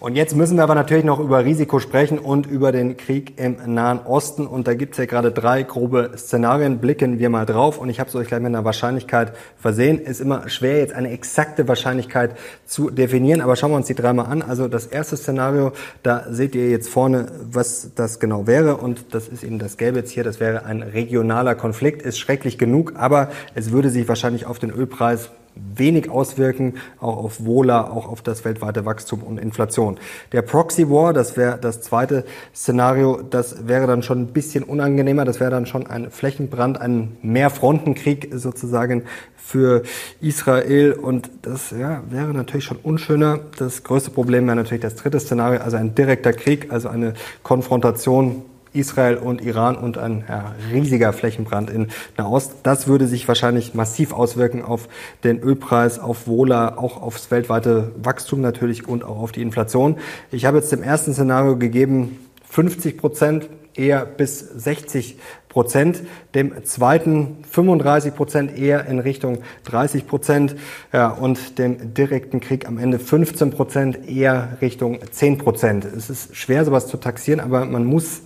Und 0.00 0.16
jetzt 0.16 0.34
müssen 0.34 0.56
wir 0.56 0.62
aber 0.62 0.74
natürlich 0.74 1.04
noch 1.04 1.20
über 1.20 1.44
Risiko 1.44 1.78
sprechen 1.78 2.18
und 2.18 2.46
über 2.46 2.72
den 2.72 2.96
Krieg 2.96 3.38
im 3.38 3.58
Nahen 3.66 3.98
Osten. 3.98 4.46
Und 4.46 4.66
da 4.66 4.72
gibt 4.72 4.94
es 4.94 4.98
ja 4.98 5.04
gerade 5.04 5.30
drei 5.30 5.62
grobe 5.62 6.12
Szenarien. 6.16 6.78
Blicken 6.78 7.18
wir 7.18 7.28
mal 7.28 7.44
drauf. 7.44 7.76
Und 7.76 7.90
ich 7.90 8.00
habe 8.00 8.08
es 8.08 8.16
euch 8.16 8.26
gleich 8.26 8.40
mit 8.40 8.46
einer 8.46 8.64
Wahrscheinlichkeit 8.64 9.34
versehen. 9.58 9.98
Ist 9.98 10.22
immer 10.22 10.48
schwer, 10.48 10.78
jetzt 10.78 10.94
eine 10.94 11.10
exakte 11.10 11.68
Wahrscheinlichkeit 11.68 12.38
zu 12.64 12.88
definieren. 12.88 13.42
Aber 13.42 13.56
schauen 13.56 13.72
wir 13.72 13.76
uns 13.76 13.88
die 13.88 13.94
dreimal 13.94 14.24
an. 14.24 14.40
Also 14.40 14.68
das 14.68 14.86
erste 14.86 15.18
Szenario, 15.18 15.72
da 16.02 16.24
seht 16.30 16.54
ihr 16.54 16.70
jetzt 16.70 16.88
vorne, 16.88 17.26
was 17.52 17.90
das 17.94 18.18
genau 18.20 18.46
wäre. 18.46 18.78
Und 18.78 19.12
das 19.14 19.28
ist 19.28 19.44
eben 19.44 19.58
das 19.58 19.76
Gelbe 19.76 19.98
jetzt 19.98 20.12
hier. 20.12 20.24
Das 20.24 20.40
wäre 20.40 20.64
ein 20.64 20.80
regionaler 20.80 21.54
Konflikt. 21.54 22.00
Ist 22.00 22.18
schrecklich 22.18 22.56
genug, 22.56 22.94
aber 22.96 23.28
es 23.54 23.70
würde 23.70 23.90
sich 23.90 24.08
wahrscheinlich 24.08 24.46
auf 24.46 24.58
den 24.58 24.70
Ölpreis 24.70 25.28
wenig 25.74 26.10
auswirken, 26.10 26.74
auch 27.00 27.16
auf 27.16 27.44
Wohler, 27.44 27.92
auch 27.92 28.08
auf 28.08 28.22
das 28.22 28.44
weltweite 28.44 28.84
Wachstum 28.84 29.22
und 29.22 29.38
Inflation. 29.38 29.98
Der 30.32 30.42
Proxy 30.42 30.88
War, 30.90 31.12
das 31.12 31.36
wäre 31.36 31.58
das 31.58 31.80
zweite 31.80 32.24
Szenario, 32.54 33.22
das 33.22 33.66
wäre 33.66 33.86
dann 33.86 34.02
schon 34.02 34.22
ein 34.22 34.26
bisschen 34.28 34.64
unangenehmer, 34.64 35.24
das 35.24 35.40
wäre 35.40 35.50
dann 35.50 35.66
schon 35.66 35.86
ein 35.86 36.10
Flächenbrand, 36.10 36.80
ein 36.80 37.16
Mehrfrontenkrieg 37.22 38.30
sozusagen 38.34 39.04
für 39.36 39.82
Israel 40.20 40.92
und 40.92 41.30
das 41.42 41.70
ja, 41.72 42.02
wäre 42.08 42.32
natürlich 42.32 42.64
schon 42.64 42.76
unschöner. 42.76 43.40
Das 43.58 43.82
größte 43.82 44.10
Problem 44.10 44.46
wäre 44.46 44.56
natürlich 44.56 44.82
das 44.82 44.94
dritte 44.94 45.18
Szenario, 45.18 45.60
also 45.60 45.76
ein 45.76 45.94
direkter 45.94 46.32
Krieg, 46.32 46.72
also 46.72 46.88
eine 46.88 47.14
Konfrontation 47.42 48.42
Israel 48.72 49.16
und 49.16 49.40
Iran 49.40 49.76
und 49.76 49.98
ein 49.98 50.24
ja, 50.28 50.54
riesiger 50.72 51.12
Flächenbrand 51.12 51.70
in 51.70 51.88
Nahost. 52.16 52.52
Das 52.62 52.86
würde 52.86 53.06
sich 53.06 53.26
wahrscheinlich 53.26 53.74
massiv 53.74 54.12
auswirken 54.12 54.62
auf 54.62 54.88
den 55.24 55.40
Ölpreis, 55.40 55.98
auf 55.98 56.26
Wohler, 56.26 56.78
auch 56.78 57.02
aufs 57.02 57.30
weltweite 57.30 57.92
Wachstum 58.02 58.40
natürlich 58.40 58.86
und 58.86 59.04
auch 59.04 59.18
auf 59.18 59.32
die 59.32 59.42
Inflation. 59.42 59.96
Ich 60.30 60.44
habe 60.44 60.58
jetzt 60.58 60.72
dem 60.72 60.82
ersten 60.82 61.12
Szenario 61.12 61.56
gegeben 61.56 62.18
50 62.48 62.98
Prozent, 62.98 63.48
eher 63.74 64.04
bis 64.04 64.40
60 64.40 65.18
Prozent, 65.48 66.02
dem 66.34 66.64
zweiten 66.64 67.38
35 67.50 68.14
Prozent 68.14 68.56
eher 68.58 68.86
in 68.86 68.98
Richtung 69.00 69.38
30 69.64 70.06
Prozent 70.06 70.56
ja, 70.92 71.08
und 71.08 71.58
dem 71.58 71.94
direkten 71.94 72.40
Krieg 72.40 72.68
am 72.68 72.78
Ende 72.78 72.98
15 72.98 73.50
Prozent 73.50 74.08
eher 74.08 74.58
Richtung 74.60 74.98
10 75.10 75.38
Prozent. 75.38 75.84
Es 75.84 76.08
ist 76.08 76.36
schwer, 76.36 76.64
sowas 76.64 76.86
zu 76.86 76.98
taxieren, 76.98 77.40
aber 77.40 77.64
man 77.64 77.84
muss 77.84 78.22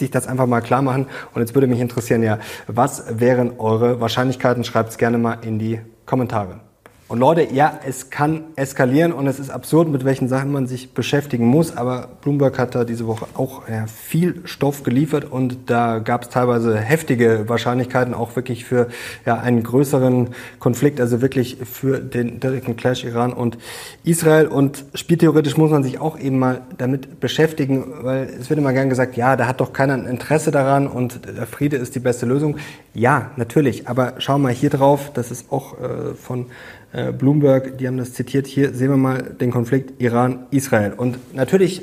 sich 0.00 0.10
das 0.10 0.26
einfach 0.26 0.46
mal 0.46 0.60
klar 0.60 0.82
machen. 0.82 1.06
Und 1.34 1.40
jetzt 1.40 1.54
würde 1.54 1.68
mich 1.68 1.80
interessieren, 1.80 2.22
ja, 2.22 2.38
was 2.66 3.20
wären 3.20 3.58
eure 3.58 4.00
Wahrscheinlichkeiten? 4.00 4.64
Schreibt 4.64 4.90
es 4.90 4.98
gerne 4.98 5.18
mal 5.18 5.38
in 5.42 5.58
die 5.58 5.80
Kommentare. 6.06 6.69
Und 7.10 7.18
Leute, 7.18 7.52
ja, 7.52 7.80
es 7.84 8.10
kann 8.10 8.44
eskalieren 8.54 9.12
und 9.12 9.26
es 9.26 9.40
ist 9.40 9.50
absurd, 9.50 9.88
mit 9.88 10.04
welchen 10.04 10.28
Sachen 10.28 10.52
man 10.52 10.68
sich 10.68 10.94
beschäftigen 10.94 11.44
muss. 11.44 11.76
Aber 11.76 12.08
Bloomberg 12.22 12.56
hat 12.56 12.76
da 12.76 12.84
diese 12.84 13.08
Woche 13.08 13.26
auch 13.34 13.68
ja, 13.68 13.88
viel 13.88 14.42
Stoff 14.44 14.84
geliefert 14.84 15.24
und 15.24 15.68
da 15.68 15.98
gab 15.98 16.22
es 16.22 16.28
teilweise 16.28 16.78
heftige 16.78 17.48
Wahrscheinlichkeiten 17.48 18.14
auch 18.14 18.36
wirklich 18.36 18.64
für 18.64 18.86
ja, 19.26 19.40
einen 19.40 19.64
größeren 19.64 20.28
Konflikt, 20.60 21.00
also 21.00 21.20
wirklich 21.20 21.56
für 21.64 21.98
den 21.98 22.38
direkten 22.38 22.76
Clash 22.76 23.02
Iran 23.02 23.32
und 23.32 23.58
Israel. 24.04 24.46
Und 24.46 24.84
spieltheoretisch 24.94 25.56
muss 25.56 25.72
man 25.72 25.82
sich 25.82 25.98
auch 25.98 26.16
eben 26.16 26.38
mal 26.38 26.60
damit 26.78 27.18
beschäftigen, 27.18 27.92
weil 28.02 28.28
es 28.40 28.50
wird 28.50 28.60
immer 28.60 28.72
gern 28.72 28.88
gesagt, 28.88 29.16
ja, 29.16 29.34
da 29.34 29.48
hat 29.48 29.60
doch 29.60 29.72
keiner 29.72 29.94
ein 29.94 30.06
Interesse 30.06 30.52
daran 30.52 30.86
und 30.86 31.22
der 31.26 31.48
Friede 31.48 31.76
ist 31.76 31.96
die 31.96 32.00
beste 32.00 32.24
Lösung. 32.24 32.58
Ja, 32.94 33.32
natürlich, 33.34 33.88
aber 33.88 34.14
schau 34.18 34.38
mal 34.38 34.52
hier 34.52 34.70
drauf, 34.70 35.10
das 35.12 35.32
ist 35.32 35.50
auch 35.50 35.74
äh, 35.80 36.14
von 36.14 36.46
Bloomberg, 36.92 37.78
die 37.78 37.86
haben 37.86 37.96
das 37.96 38.14
zitiert. 38.14 38.46
Hier 38.46 38.74
sehen 38.74 38.90
wir 38.90 38.96
mal 38.96 39.22
den 39.22 39.50
Konflikt 39.50 40.00
Iran-Israel. 40.00 40.92
Und 40.92 41.34
natürlich, 41.34 41.82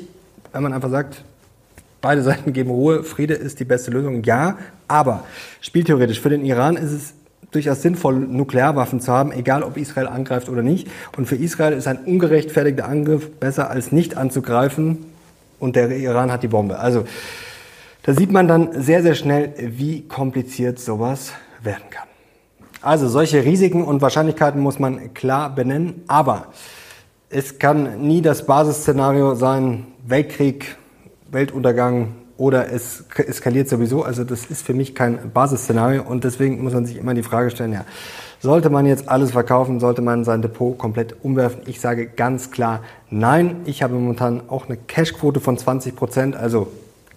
wenn 0.52 0.62
man 0.62 0.72
einfach 0.72 0.90
sagt, 0.90 1.24
beide 2.00 2.22
Seiten 2.28 2.52
geben 2.52 2.70
Ruhe, 2.70 3.04
Friede 3.04 3.34
ist 3.34 3.60
die 3.60 3.64
beste 3.64 3.90
Lösung, 3.90 4.22
ja, 4.24 4.58
aber 4.86 5.24
spieltheoretisch 5.60 6.20
für 6.20 6.30
den 6.30 6.44
Iran 6.44 6.76
ist 6.76 6.92
es 6.92 7.14
durchaus 7.50 7.80
sinnvoll, 7.80 8.16
Nuklearwaffen 8.16 9.00
zu 9.00 9.12
haben, 9.12 9.32
egal 9.32 9.62
ob 9.62 9.76
Israel 9.76 10.06
angreift 10.06 10.48
oder 10.48 10.62
nicht. 10.62 10.88
Und 11.16 11.26
für 11.26 11.36
Israel 11.36 11.72
ist 11.72 11.86
ein 11.86 11.98
ungerechtfertigter 11.98 12.86
Angriff 12.86 13.30
besser 13.30 13.70
als 13.70 13.90
nicht 13.92 14.16
anzugreifen 14.16 15.06
und 15.58 15.76
der 15.76 15.90
Iran 15.90 16.30
hat 16.30 16.42
die 16.42 16.48
Bombe. 16.48 16.78
Also 16.78 17.04
da 18.02 18.14
sieht 18.14 18.30
man 18.30 18.48
dann 18.48 18.82
sehr, 18.82 19.02
sehr 19.02 19.14
schnell, 19.14 19.54
wie 19.58 20.06
kompliziert 20.06 20.78
sowas 20.78 21.32
werden 21.62 21.84
kann. 21.90 22.07
Also 22.80 23.08
solche 23.08 23.44
Risiken 23.44 23.84
und 23.84 24.02
Wahrscheinlichkeiten 24.02 24.60
muss 24.60 24.78
man 24.78 25.12
klar 25.14 25.54
benennen, 25.54 26.04
aber 26.06 26.46
es 27.30 27.58
kann 27.58 28.00
nie 28.00 28.22
das 28.22 28.46
Basisszenario 28.46 29.34
sein, 29.34 29.86
Weltkrieg, 30.06 30.76
Weltuntergang 31.30 32.14
oder 32.36 32.72
es 32.72 33.04
eskaliert 33.16 33.68
sowieso. 33.68 34.04
Also 34.04 34.24
das 34.24 34.46
ist 34.46 34.64
für 34.64 34.74
mich 34.74 34.94
kein 34.94 35.32
Basisszenario 35.32 36.04
und 36.04 36.24
deswegen 36.24 36.62
muss 36.62 36.72
man 36.72 36.86
sich 36.86 36.96
immer 36.96 37.14
die 37.14 37.24
Frage 37.24 37.50
stellen, 37.50 37.72
ja, 37.72 37.84
sollte 38.40 38.70
man 38.70 38.86
jetzt 38.86 39.08
alles 39.08 39.32
verkaufen, 39.32 39.80
sollte 39.80 40.00
man 40.00 40.24
sein 40.24 40.40
Depot 40.40 40.78
komplett 40.78 41.16
umwerfen? 41.24 41.62
Ich 41.66 41.80
sage 41.80 42.06
ganz 42.06 42.52
klar 42.52 42.82
nein. 43.10 43.56
Ich 43.64 43.82
habe 43.82 43.94
momentan 43.94 44.42
auch 44.48 44.66
eine 44.66 44.76
Cashquote 44.76 45.40
von 45.40 45.58
20 45.58 45.96
Prozent, 45.96 46.36
also 46.36 46.68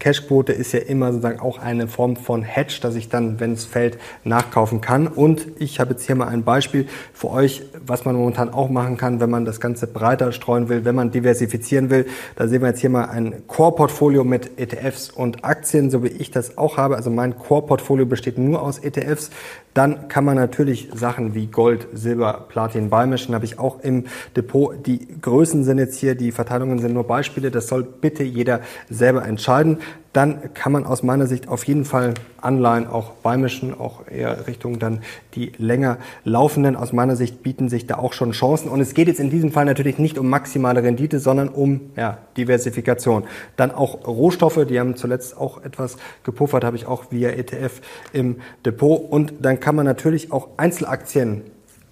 Cashquote 0.01 0.51
ist 0.51 0.71
ja 0.71 0.79
immer 0.79 1.11
sozusagen 1.11 1.39
auch 1.39 1.59
eine 1.59 1.87
Form 1.87 2.15
von 2.15 2.41
Hedge, 2.41 2.79
dass 2.81 2.95
ich 2.95 3.09
dann, 3.09 3.39
wenn 3.39 3.53
es 3.53 3.65
fällt, 3.65 3.99
nachkaufen 4.23 4.81
kann. 4.81 5.05
Und 5.05 5.45
ich 5.59 5.79
habe 5.79 5.91
jetzt 5.91 6.07
hier 6.07 6.15
mal 6.15 6.27
ein 6.27 6.43
Beispiel 6.43 6.87
für 7.13 7.29
euch, 7.29 7.61
was 7.85 8.03
man 8.03 8.15
momentan 8.15 8.49
auch 8.49 8.67
machen 8.71 8.97
kann, 8.97 9.19
wenn 9.19 9.29
man 9.29 9.45
das 9.45 9.59
Ganze 9.59 9.85
breiter 9.85 10.31
streuen 10.31 10.69
will, 10.69 10.85
wenn 10.85 10.95
man 10.95 11.11
diversifizieren 11.11 11.91
will. 11.91 12.07
Da 12.35 12.47
sehen 12.47 12.63
wir 12.63 12.69
jetzt 12.69 12.79
hier 12.81 12.89
mal 12.89 13.05
ein 13.05 13.45
Core-Portfolio 13.45 14.23
mit 14.23 14.59
ETFs 14.59 15.11
und 15.11 15.45
Aktien, 15.45 15.91
so 15.91 16.03
wie 16.03 16.07
ich 16.07 16.31
das 16.31 16.57
auch 16.57 16.77
habe. 16.77 16.95
Also 16.95 17.11
mein 17.11 17.37
Core-Portfolio 17.37 18.07
besteht 18.07 18.39
nur 18.39 18.63
aus 18.63 18.79
ETFs. 18.79 19.29
Dann 19.73 20.07
kann 20.09 20.25
man 20.25 20.35
natürlich 20.35 20.89
Sachen 20.93 21.33
wie 21.33 21.47
Gold, 21.47 21.87
Silber, 21.93 22.45
Platin 22.49 22.89
beimischen. 22.89 23.33
Habe 23.33 23.45
ich 23.45 23.57
auch 23.59 23.79
im 23.81 24.05
Depot. 24.35 24.75
Die 24.85 25.07
Größen 25.21 25.63
sind 25.63 25.77
jetzt 25.77 25.97
hier, 25.97 26.15
die 26.15 26.31
Verteilungen 26.31 26.79
sind 26.79 26.93
nur 26.93 27.05
Beispiele. 27.05 27.51
Das 27.51 27.67
soll 27.67 27.83
bitte 27.83 28.23
jeder 28.23 28.61
selber 28.89 29.25
entscheiden 29.25 29.79
dann 30.13 30.53
kann 30.53 30.73
man 30.73 30.85
aus 30.85 31.03
meiner 31.03 31.25
Sicht 31.25 31.47
auf 31.47 31.63
jeden 31.63 31.85
Fall 31.85 32.13
Anleihen 32.41 32.87
auch 32.87 33.11
beimischen, 33.13 33.73
auch 33.79 34.07
eher 34.07 34.45
Richtung 34.47 34.77
dann 34.77 35.01
die 35.35 35.53
länger 35.57 35.97
laufenden. 36.25 36.75
Aus 36.75 36.91
meiner 36.91 37.15
Sicht 37.15 37.43
bieten 37.43 37.69
sich 37.69 37.87
da 37.87 37.97
auch 37.97 38.11
schon 38.11 38.31
Chancen. 38.31 38.69
Und 38.69 38.81
es 38.81 38.93
geht 38.93 39.07
jetzt 39.07 39.21
in 39.21 39.29
diesem 39.29 39.51
Fall 39.51 39.65
natürlich 39.65 39.99
nicht 39.99 40.17
um 40.17 40.29
maximale 40.29 40.83
Rendite, 40.83 41.19
sondern 41.19 41.47
um 41.47 41.91
ja, 41.95 42.17
Diversifikation. 42.35 43.23
Dann 43.55 43.71
auch 43.71 44.05
Rohstoffe, 44.05 44.65
die 44.67 44.79
haben 44.79 44.97
zuletzt 44.97 45.37
auch 45.37 45.63
etwas 45.63 45.95
gepuffert, 46.23 46.65
habe 46.65 46.75
ich 46.75 46.87
auch 46.87 47.05
via 47.11 47.29
ETF 47.29 47.79
im 48.11 48.37
Depot. 48.65 48.99
Und 49.09 49.33
dann 49.39 49.61
kann 49.61 49.75
man 49.75 49.85
natürlich 49.85 50.31
auch 50.31 50.49
Einzelaktien 50.57 51.43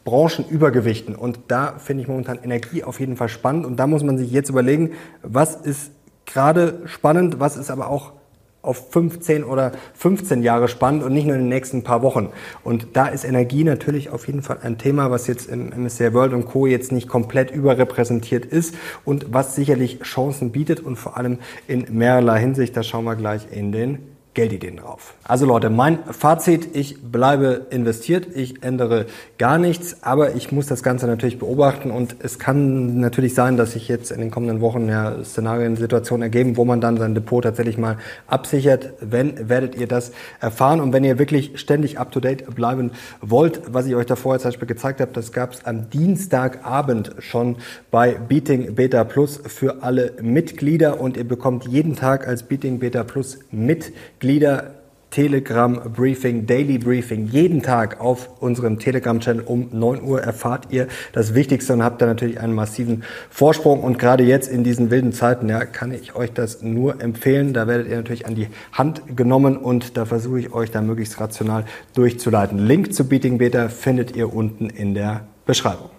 Branchen 0.03 0.45
übergewichten. 0.49 1.15
Und 1.15 1.39
da 1.49 1.75
finde 1.77 2.01
ich 2.01 2.08
momentan 2.08 2.39
Energie 2.41 2.84
auf 2.84 2.99
jeden 2.99 3.15
Fall 3.15 3.29
spannend. 3.29 3.65
Und 3.65 3.77
da 3.77 3.86
muss 3.86 4.03
man 4.03 4.17
sich 4.17 4.32
jetzt 4.32 4.49
überlegen, 4.49 4.91
was 5.21 5.55
ist 5.55 5.91
gerade 6.31 6.81
spannend, 6.85 7.39
was 7.39 7.57
ist 7.57 7.71
aber 7.71 7.89
auch 7.89 8.13
auf 8.61 8.91
15 8.91 9.43
oder 9.43 9.71
15 9.93 10.43
Jahre 10.43 10.67
spannend 10.67 11.03
und 11.03 11.13
nicht 11.13 11.25
nur 11.25 11.35
in 11.35 11.43
den 11.43 11.49
nächsten 11.49 11.83
paar 11.83 12.01
Wochen. 12.01 12.29
Und 12.63 12.87
da 12.93 13.07
ist 13.07 13.23
Energie 13.23 13.63
natürlich 13.63 14.09
auf 14.09 14.27
jeden 14.27 14.41
Fall 14.41 14.59
ein 14.61 14.77
Thema, 14.77 15.11
was 15.11 15.27
jetzt 15.27 15.49
im 15.49 15.69
MSCI 15.69 16.13
World 16.13 16.33
und 16.33 16.45
Co. 16.45 16.67
jetzt 16.67 16.91
nicht 16.91 17.07
komplett 17.07 17.51
überrepräsentiert 17.51 18.45
ist 18.45 18.75
und 19.05 19.33
was 19.33 19.55
sicherlich 19.55 20.01
Chancen 20.01 20.51
bietet 20.51 20.81
und 20.81 20.97
vor 20.97 21.15
allem 21.15 21.39
in 21.67 21.85
mehrerlei 21.91 22.39
Hinsicht. 22.39 22.75
Da 22.75 22.83
schauen 22.83 23.05
wir 23.05 23.15
gleich 23.15 23.47
in 23.51 23.71
den 23.71 23.99
Geldideen 24.35 24.77
drauf. 24.77 25.15
Also 25.23 25.47
Leute, 25.47 25.71
mein 25.71 25.99
Fazit, 26.11 26.75
ich 26.75 27.01
bleibe 27.01 27.65
investiert, 27.71 28.27
ich 28.35 28.61
ändere 28.61 29.07
gar 29.39 29.57
nichts, 29.57 30.03
aber 30.03 30.35
ich 30.35 30.51
muss 30.51 30.67
das 30.67 30.83
Ganze 30.83 31.07
natürlich 31.07 31.39
beobachten 31.39 31.89
und 31.89 32.15
es 32.19 32.37
kann 32.37 32.99
natürlich 32.99 33.33
sein, 33.33 33.57
dass 33.57 33.71
sich 33.71 33.87
jetzt 33.87 34.11
in 34.11 34.19
den 34.19 34.29
kommenden 34.29 34.61
Wochen 34.61 34.87
ja 34.87 35.23
Szenarien, 35.23 35.75
Situationen 35.77 36.21
ergeben, 36.21 36.57
wo 36.57 36.65
man 36.65 36.79
dann 36.79 36.97
sein 36.97 37.15
Depot 37.15 37.43
tatsächlich 37.43 37.79
mal 37.79 37.97
absichert. 38.27 38.93
Wenn, 39.01 39.49
werdet 39.49 39.75
ihr 39.75 39.87
das 39.87 40.11
erfahren 40.39 40.79
und 40.79 40.93
wenn 40.93 41.03
ihr 41.03 41.17
wirklich 41.17 41.59
ständig 41.59 41.97
up-to-date 41.97 42.53
bleiben 42.53 42.91
wollt, 43.21 43.61
was 43.73 43.87
ich 43.87 43.95
euch 43.95 44.05
da 44.05 44.15
vorher 44.15 44.39
zum 44.39 44.49
Beispiel 44.49 44.67
gezeigt 44.67 45.01
habe, 45.01 45.11
das 45.11 45.31
gab 45.31 45.53
es 45.53 45.65
am 45.65 45.89
Dienstagabend 45.89 47.15
schon 47.17 47.55
bei 47.89 48.11
Beating 48.11 48.75
Beta 48.75 49.03
Plus 49.05 49.41
für 49.43 49.81
alle 49.81 50.13
Mitglieder 50.21 51.01
und 51.01 51.17
ihr 51.17 51.27
bekommt 51.27 51.65
jeden 51.65 51.95
Tag 51.95 52.27
als 52.27 52.43
Beating 52.43 52.77
Beta 52.77 53.03
Plus 53.03 53.39
Mitglieder 53.49 54.18
Mitglieder 54.19 54.71
Telegram 55.12 55.79
Briefing, 55.95 56.45
Daily 56.45 56.77
Briefing, 56.77 57.27
jeden 57.27 57.63
Tag 57.63 58.01
auf 58.01 58.41
unserem 58.41 58.77
Telegram-Channel 58.77 59.45
um 59.45 59.69
9 59.71 60.03
Uhr 60.03 60.21
erfahrt 60.21 60.67
ihr 60.71 60.89
das 61.13 61.36
Wichtigste 61.36 61.71
und 61.71 61.84
habt 61.84 62.01
da 62.01 62.05
natürlich 62.05 62.38
einen 62.41 62.53
massiven 62.53 63.03
Vorsprung. 63.29 63.82
Und 63.82 63.97
gerade 63.97 64.25
jetzt 64.25 64.49
in 64.49 64.65
diesen 64.65 64.91
wilden 64.91 65.13
Zeiten, 65.13 65.47
ja, 65.47 65.63
kann 65.63 65.93
ich 65.93 66.15
euch 66.15 66.34
das 66.34 66.62
nur 66.62 67.01
empfehlen. 67.01 67.53
Da 67.53 67.65
werdet 67.65 67.88
ihr 67.88 67.95
natürlich 67.95 68.27
an 68.27 68.36
die 68.36 68.49
Hand 68.73 69.15
genommen 69.15 69.55
und 69.55 69.95
da 69.95 70.03
versuche 70.03 70.41
ich 70.41 70.53
euch 70.53 70.69
da 70.69 70.82
möglichst 70.82 71.21
rational 71.21 71.63
durchzuleiten. 71.93 72.60
Link 72.60 72.93
zu 72.93 73.08
Beating 73.08 73.38
Beta 73.38 73.69
findet 73.69 74.17
ihr 74.17 74.34
unten 74.34 74.69
in 74.69 74.95
der 74.95 75.21
Beschreibung. 75.45 75.91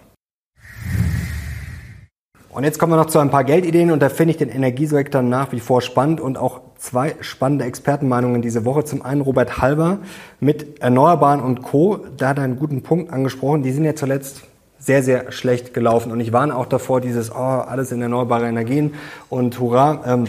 Und 2.49 2.65
jetzt 2.65 2.77
kommen 2.77 2.91
wir 2.91 2.97
noch 2.97 3.07
zu 3.07 3.17
ein 3.17 3.31
paar 3.31 3.45
Geldideen 3.45 3.89
und 3.89 3.99
da 4.01 4.09
finde 4.09 4.31
ich 4.31 4.37
den 4.37 4.49
Energiesektor 4.49 5.23
nach 5.23 5.51
wie 5.53 5.59
vor 5.59 5.81
spannend 5.81 6.21
und 6.21 6.37
auch 6.37 6.70
zwei 6.81 7.15
spannende 7.21 7.65
Expertenmeinungen 7.65 8.41
diese 8.41 8.65
Woche. 8.65 8.83
Zum 8.83 9.03
einen 9.03 9.21
Robert 9.21 9.59
Halber 9.59 9.99
mit 10.39 10.81
Erneuerbaren 10.81 11.39
und 11.39 11.61
Co. 11.61 11.99
Da 12.17 12.29
hat 12.29 12.37
er 12.37 12.43
einen 12.43 12.57
guten 12.57 12.81
Punkt 12.81 13.13
angesprochen. 13.13 13.61
Die 13.61 13.71
sind 13.71 13.85
ja 13.85 13.95
zuletzt 13.95 14.41
sehr, 14.79 15.03
sehr 15.03 15.31
schlecht 15.31 15.75
gelaufen. 15.75 16.11
Und 16.11 16.19
ich 16.19 16.33
warne 16.33 16.55
auch 16.55 16.65
davor, 16.65 16.99
dieses, 16.99 17.31
oh, 17.31 17.35
alles 17.35 17.91
in 17.91 18.01
erneuerbare 18.01 18.47
Energien 18.47 18.95
und 19.29 19.59
hurra. 19.59 20.01
Ähm, 20.07 20.25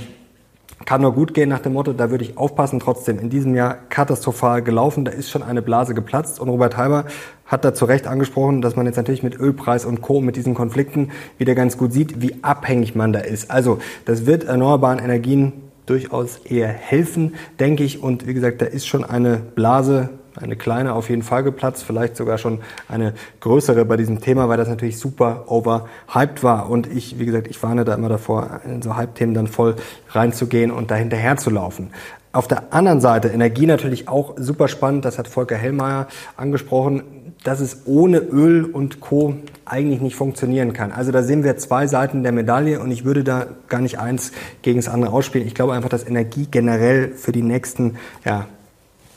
kann 0.85 1.01
nur 1.01 1.15
gut 1.15 1.33
gehen 1.33 1.49
nach 1.49 1.61
dem 1.61 1.75
Motto, 1.75 1.93
da 1.93 2.11
würde 2.11 2.25
ich 2.25 2.37
aufpassen. 2.37 2.81
Trotzdem, 2.81 3.19
in 3.19 3.31
diesem 3.31 3.55
Jahr 3.55 3.75
katastrophal 3.89 4.63
gelaufen. 4.63 5.07
Da 5.07 5.13
ist 5.13 5.31
schon 5.31 5.43
eine 5.43 5.63
Blase 5.63 5.95
geplatzt. 5.95 6.39
Und 6.39 6.51
Robert 6.51 6.77
Halber 6.77 7.07
hat 7.47 7.65
da 7.65 7.73
zu 7.73 7.87
Recht 7.87 8.07
angesprochen, 8.07 8.61
dass 8.61 8.77
man 8.77 8.85
jetzt 8.85 8.97
natürlich 8.97 9.23
mit 9.23 9.39
Ölpreis 9.39 9.87
und 9.87 10.03
Co. 10.03 10.21
mit 10.21 10.37
diesen 10.37 10.55
Konflikten 10.55 11.13
wieder 11.39 11.55
ganz 11.55 11.79
gut 11.79 11.95
sieht, 11.95 12.21
wie 12.21 12.37
abhängig 12.43 12.95
man 12.95 13.15
da 13.15 13.21
ist. 13.21 13.51
Also, 13.51 13.79
das 14.05 14.27
wird 14.27 14.45
erneuerbaren 14.45 14.99
Energien 14.99 15.72
durchaus 15.93 16.39
eher 16.39 16.69
helfen, 16.69 17.35
denke 17.61 17.85
ich. 17.85 18.03
Und 18.03 18.27
wie 18.27 18.33
gesagt, 18.33 18.63
da 18.63 18.67
ist 18.67 18.87
schon 18.87 19.05
eine 19.05 19.37
Blase 19.37 20.09
eine 20.41 20.57
kleine 20.57 20.95
auf 20.95 21.11
jeden 21.11 21.23
Fall 21.23 21.43
geplatzt, 21.43 21.85
vielleicht 21.85 22.17
sogar 22.17 22.39
schon 22.39 22.61
eine 22.89 23.13
größere 23.41 23.85
bei 23.85 23.99
diesem 23.99 24.23
Thema, 24.23 24.49
weil 24.49 24.57
das 24.57 24.67
natürlich 24.67 24.99
super 24.99 25.45
overhyped 25.49 26.43
war. 26.43 26.71
Und 26.71 26.87
ich, 26.87 27.19
wie 27.19 27.27
gesagt, 27.27 27.49
ich 27.49 27.63
warne 27.63 27.85
da 27.85 27.95
immer 27.95 28.09
davor, 28.09 28.63
in 28.65 28.81
so 28.81 28.97
Hype-Themen 28.97 29.35
dann 29.35 29.47
voll 29.47 29.77
reinzugehen 30.09 30.71
und 30.71 30.91
da 30.91 30.95
hinterher 30.95 31.37
zu 31.37 31.51
laufen. 31.51 31.91
Auf 32.33 32.49
der 32.49 32.73
anderen 32.73 33.03
Seite, 33.03 33.29
Energie 33.29 33.67
natürlich 33.67 34.09
auch 34.09 34.35
super 34.39 34.69
spannend, 34.69 35.05
das 35.05 35.19
hat 35.19 35.29
Volker 35.29 35.57
Hellmeier 35.57 36.09
angesprochen, 36.39 37.03
dass 37.45 37.61
es 37.61 37.83
ohne 37.87 38.19
Öl 38.19 38.65
und 38.65 39.01
Co. 39.01 39.35
eigentlich 39.65 40.01
nicht 40.01 40.17
funktionieren 40.17 40.73
kann. 40.73 40.93
Also 40.93 41.13
da 41.13 41.23
sehen 41.23 41.45
wir 41.45 41.57
zwei 41.57 41.87
Seiten 41.87 42.23
der 42.23 42.33
Medaille 42.33 42.81
und 42.81 42.91
ich 42.91 43.05
würde 43.05 43.25
da 43.25 43.47
gar 43.69 43.81
nicht 43.81 43.99
eins 43.99 44.33
gegen 44.63 44.79
das 44.79 44.89
andere 44.89 45.13
ausspielen. 45.13 45.47
Ich 45.47 45.55
glaube 45.55 45.73
einfach, 45.73 45.89
dass 45.89 46.07
Energie 46.07 46.47
generell 46.51 47.15
für 47.15 47.33
die 47.33 47.43
nächsten 47.43 47.97
ja, 48.25 48.47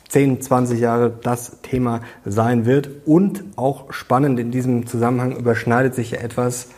10, 0.10 0.42
20 0.42 0.80
Jahre 0.80 1.12
das 1.24 1.62
Thema 1.62 2.02
sein 2.26 2.66
wird. 2.66 2.90
Und 3.06 3.44
auch 3.56 3.92
spannend 3.92 4.40
in 4.40 4.52
diesem 4.52 4.88
Zusammenhang 4.88 5.36
überschneidet 5.36 5.96
sich 5.96 6.12
ja 6.12 6.20
etwas 6.20 6.70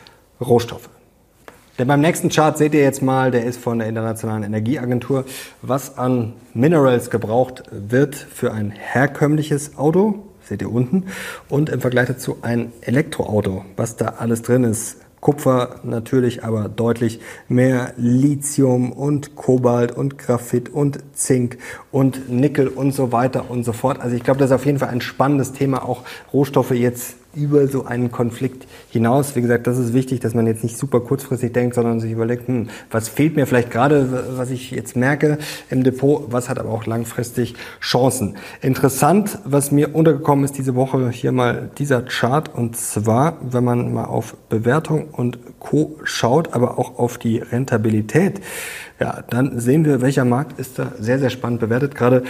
Rohstoffe. 0.41 0.89
Denn 1.77 1.87
beim 1.87 2.01
nächsten 2.01 2.29
Chart 2.29 2.57
seht 2.57 2.73
ihr 2.73 2.81
jetzt 2.81 3.03
mal, 3.03 3.29
der 3.29 3.45
ist 3.45 3.59
von 3.59 3.77
der 3.77 3.87
Internationalen 3.87 4.41
Energieagentur, 4.41 5.25
was 5.61 5.97
an 5.97 6.33
Minerals 6.55 7.11
gebraucht 7.11 7.63
wird 7.71 8.15
für 8.15 8.51
ein 8.51 8.71
herkömmliches 8.71 9.77
Auto, 9.77 10.26
seht 10.47 10.61
ihr 10.61 10.71
unten, 10.71 11.05
und 11.49 11.69
im 11.69 11.81
Vergleich 11.81 12.07
dazu 12.07 12.37
ein 12.41 12.71
Elektroauto, 12.81 13.65
was 13.75 13.95
da 13.95 14.15
alles 14.19 14.41
drin 14.41 14.63
ist. 14.63 14.97
Kupfer 15.19 15.79
natürlich 15.83 16.43
aber 16.43 16.69
deutlich 16.69 17.19
mehr 17.47 17.93
Lithium 17.97 18.91
und 18.91 19.35
Kobalt 19.35 19.91
und 19.91 20.17
Graphit 20.17 20.69
und 20.69 20.99
Zink 21.13 21.57
und 21.91 22.29
Nickel 22.29 22.67
und 22.67 22.91
so 22.91 23.11
weiter 23.11 23.49
und 23.49 23.63
so 23.63 23.73
fort. 23.73 23.99
Also 23.99 24.15
ich 24.15 24.23
glaube, 24.23 24.39
das 24.39 24.51
ist 24.51 24.55
auf 24.55 24.65
jeden 24.65 24.79
Fall 24.79 24.89
ein 24.89 25.01
spannendes 25.01 25.53
Thema, 25.53 25.83
auch 25.83 26.03
Rohstoffe 26.31 26.71
jetzt 26.71 27.15
über 27.37 27.67
so 27.67 27.85
einen 27.85 28.11
Konflikt 28.11 28.67
hinaus. 28.89 29.35
Wie 29.35 29.41
gesagt, 29.41 29.67
das 29.67 29.77
ist 29.77 29.93
wichtig, 29.93 30.19
dass 30.19 30.33
man 30.33 30.47
jetzt 30.47 30.63
nicht 30.63 30.77
super 30.77 30.99
kurzfristig 30.99 31.53
denkt, 31.53 31.75
sondern 31.75 31.99
sich 31.99 32.11
überlegt, 32.11 32.47
hm, 32.47 32.69
was 32.91 33.07
fehlt 33.07 33.35
mir 33.35 33.45
vielleicht 33.45 33.71
gerade, 33.71 34.25
was 34.37 34.49
ich 34.49 34.71
jetzt 34.71 34.95
merke 34.95 35.37
im 35.69 35.83
Depot, 35.83 36.25
was 36.29 36.49
hat 36.49 36.59
aber 36.59 36.69
auch 36.69 36.85
langfristig 36.85 37.55
Chancen. 37.79 38.35
Interessant, 38.61 39.39
was 39.45 39.71
mir 39.71 39.95
untergekommen 39.95 40.43
ist 40.43 40.57
diese 40.57 40.75
Woche, 40.75 41.09
hier 41.09 41.31
mal 41.31 41.69
dieser 41.77 42.01
Chart 42.01 42.53
und 42.53 42.75
zwar, 42.75 43.37
wenn 43.41 43.63
man 43.63 43.93
mal 43.93 44.05
auf 44.05 44.35
Bewertung 44.49 45.09
und 45.11 45.37
Co 45.59 45.97
schaut, 46.03 46.53
aber 46.53 46.79
auch 46.79 46.97
auf 46.97 47.17
die 47.17 47.37
Rentabilität, 47.37 48.41
ja, 48.99 49.23
dann 49.29 49.59
sehen 49.59 49.85
wir, 49.85 50.01
welcher 50.01 50.25
Markt 50.25 50.59
ist 50.59 50.79
da 50.79 50.91
sehr, 50.97 51.19
sehr 51.19 51.29
spannend 51.29 51.59
bewertet. 51.59 51.93
Gerade 51.93 52.23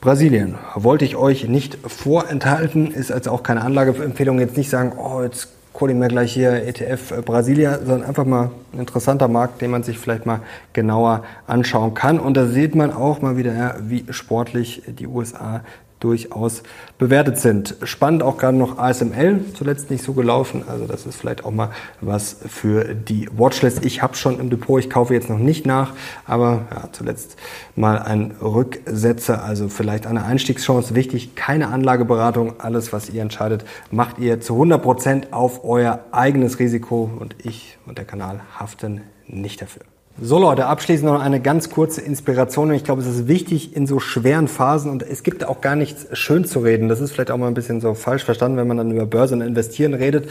Brasilien 0.00 0.54
wollte 0.74 1.04
ich 1.04 1.16
euch 1.16 1.48
nicht 1.48 1.76
vorenthalten, 1.86 2.90
ist 2.90 3.12
also 3.12 3.30
auch 3.30 3.42
keine 3.42 3.60
Anlageempfehlung. 3.62 4.38
Jetzt 4.38 4.53
nicht 4.56 4.70
sagen, 4.70 4.92
oh, 4.98 5.22
jetzt 5.22 5.48
hole 5.80 5.92
ich 5.92 5.98
mir 5.98 6.08
gleich 6.08 6.32
hier 6.32 6.66
ETF 6.66 7.10
äh, 7.10 7.22
Brasilia, 7.22 7.78
sondern 7.78 8.04
einfach 8.04 8.24
mal 8.24 8.50
ein 8.72 8.80
interessanter 8.80 9.28
Markt, 9.28 9.60
den 9.60 9.70
man 9.70 9.82
sich 9.82 9.98
vielleicht 9.98 10.26
mal 10.26 10.40
genauer 10.72 11.24
anschauen 11.46 11.94
kann. 11.94 12.20
Und 12.20 12.36
da 12.36 12.46
sieht 12.46 12.74
man 12.74 12.92
auch 12.92 13.20
mal 13.20 13.36
wieder, 13.36 13.76
wie 13.80 14.04
sportlich 14.10 14.82
die 14.86 15.06
USA 15.06 15.62
durchaus 16.00 16.62
bewertet 16.98 17.38
sind. 17.38 17.76
Spannend 17.82 18.22
auch 18.22 18.36
gerade 18.36 18.56
noch 18.56 18.78
ASML, 18.78 19.40
zuletzt 19.54 19.90
nicht 19.90 20.04
so 20.04 20.12
gelaufen. 20.12 20.62
Also 20.68 20.86
das 20.86 21.06
ist 21.06 21.16
vielleicht 21.16 21.44
auch 21.44 21.50
mal 21.50 21.70
was 22.00 22.36
für 22.46 22.94
die 22.94 23.28
Watchlist. 23.36 23.84
Ich 23.84 24.02
habe 24.02 24.14
schon 24.14 24.38
im 24.38 24.50
Depot, 24.50 24.78
ich 24.80 24.90
kaufe 24.90 25.14
jetzt 25.14 25.30
noch 25.30 25.38
nicht 25.38 25.66
nach, 25.66 25.92
aber 26.26 26.66
ja, 26.70 26.88
zuletzt 26.92 27.36
mal 27.74 27.98
ein 27.98 28.32
Rücksetzer, 28.42 29.42
also 29.42 29.68
vielleicht 29.68 30.06
eine 30.06 30.24
Einstiegschance. 30.24 30.94
Wichtig, 30.94 31.34
keine 31.34 31.68
Anlageberatung. 31.68 32.60
Alles, 32.60 32.92
was 32.92 33.08
ihr 33.08 33.22
entscheidet, 33.22 33.64
macht 33.90 34.18
ihr 34.18 34.40
zu 34.40 34.54
100 34.54 34.82
Prozent 34.82 35.32
auf 35.32 35.64
euer 35.64 36.00
eigenes 36.12 36.58
Risiko 36.58 37.10
und 37.18 37.34
ich 37.44 37.78
und 37.86 37.98
der 37.98 38.04
Kanal 38.04 38.40
haften 38.58 39.00
nicht 39.26 39.62
dafür. 39.62 39.82
So 40.22 40.38
Leute, 40.38 40.66
abschließend 40.66 41.10
noch 41.10 41.20
eine 41.20 41.40
ganz 41.40 41.70
kurze 41.70 42.00
Inspiration. 42.00 42.72
Ich 42.72 42.84
glaube, 42.84 43.02
es 43.02 43.08
ist 43.08 43.26
wichtig 43.26 43.74
in 43.74 43.88
so 43.88 43.98
schweren 43.98 44.46
Phasen 44.46 44.88
und 44.92 45.02
es 45.02 45.24
gibt 45.24 45.44
auch 45.44 45.60
gar 45.60 45.74
nichts 45.74 46.06
schön 46.12 46.44
zu 46.44 46.60
reden. 46.60 46.88
Das 46.88 47.00
ist 47.00 47.10
vielleicht 47.10 47.32
auch 47.32 47.36
mal 47.36 47.48
ein 47.48 47.54
bisschen 47.54 47.80
so 47.80 47.94
falsch 47.94 48.22
verstanden, 48.22 48.56
wenn 48.56 48.68
man 48.68 48.76
dann 48.76 48.92
über 48.92 49.06
Börse 49.06 49.34
und 49.34 49.40
Investieren 49.40 49.92
redet. 49.92 50.30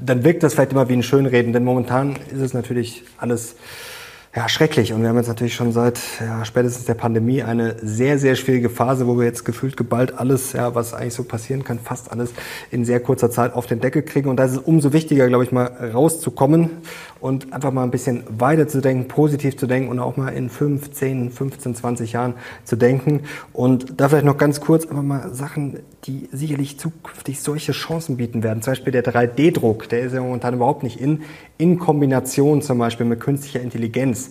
Dann 0.00 0.24
wirkt 0.24 0.42
das 0.42 0.54
vielleicht 0.54 0.72
immer 0.72 0.88
wie 0.88 0.94
ein 0.94 1.02
Schönreden, 1.02 1.52
denn 1.52 1.62
momentan 1.62 2.16
ist 2.32 2.40
es 2.40 2.54
natürlich 2.54 3.04
alles 3.18 3.56
ja, 4.38 4.48
schrecklich. 4.48 4.92
Und 4.92 5.02
wir 5.02 5.08
haben 5.08 5.16
jetzt 5.16 5.26
natürlich 5.26 5.56
schon 5.56 5.72
seit 5.72 6.00
ja, 6.20 6.44
spätestens 6.44 6.84
der 6.84 6.94
Pandemie 6.94 7.42
eine 7.42 7.74
sehr, 7.82 8.20
sehr 8.20 8.36
schwierige 8.36 8.70
Phase, 8.70 9.08
wo 9.08 9.18
wir 9.18 9.24
jetzt 9.24 9.44
gefühlt 9.44 9.76
geballt 9.76 10.16
alles, 10.16 10.52
ja, 10.52 10.76
was 10.76 10.94
eigentlich 10.94 11.14
so 11.14 11.24
passieren 11.24 11.64
kann, 11.64 11.80
fast 11.80 12.12
alles 12.12 12.30
in 12.70 12.84
sehr 12.84 13.00
kurzer 13.00 13.32
Zeit 13.32 13.52
auf 13.52 13.66
den 13.66 13.80
Deckel 13.80 14.02
kriegen. 14.02 14.28
Und 14.28 14.36
da 14.36 14.44
ist 14.44 14.52
es 14.52 14.58
umso 14.58 14.92
wichtiger, 14.92 15.26
glaube 15.26 15.42
ich, 15.42 15.50
mal 15.50 15.66
rauszukommen 15.92 16.70
und 17.18 17.52
einfach 17.52 17.72
mal 17.72 17.82
ein 17.82 17.90
bisschen 17.90 18.22
weiter 18.28 18.68
zu 18.68 18.80
denken, 18.80 19.08
positiv 19.08 19.56
zu 19.56 19.66
denken 19.66 19.90
und 19.90 19.98
auch 19.98 20.16
mal 20.16 20.28
in 20.28 20.50
5, 20.50 20.92
10, 20.92 21.32
15, 21.32 21.74
20 21.74 22.12
Jahren 22.12 22.34
zu 22.62 22.76
denken. 22.76 23.22
Und 23.52 24.00
da 24.00 24.08
vielleicht 24.08 24.24
noch 24.24 24.38
ganz 24.38 24.60
kurz 24.60 24.86
einfach 24.86 25.02
mal 25.02 25.34
Sachen, 25.34 25.80
die 26.04 26.28
sicherlich 26.32 26.78
zukünftig 26.78 27.40
solche 27.40 27.72
Chancen 27.72 28.16
bieten 28.16 28.42
werden. 28.42 28.62
Zum 28.62 28.72
Beispiel 28.72 28.92
der 28.92 29.04
3D-Druck, 29.04 29.88
der 29.88 30.00
ist 30.00 30.14
ja 30.14 30.20
momentan 30.20 30.54
überhaupt 30.54 30.82
nicht 30.82 31.00
in, 31.00 31.22
in 31.58 31.78
Kombination 31.78 32.62
zum 32.62 32.78
Beispiel 32.78 33.06
mit 33.06 33.20
künstlicher 33.20 33.60
Intelligenz 33.60 34.30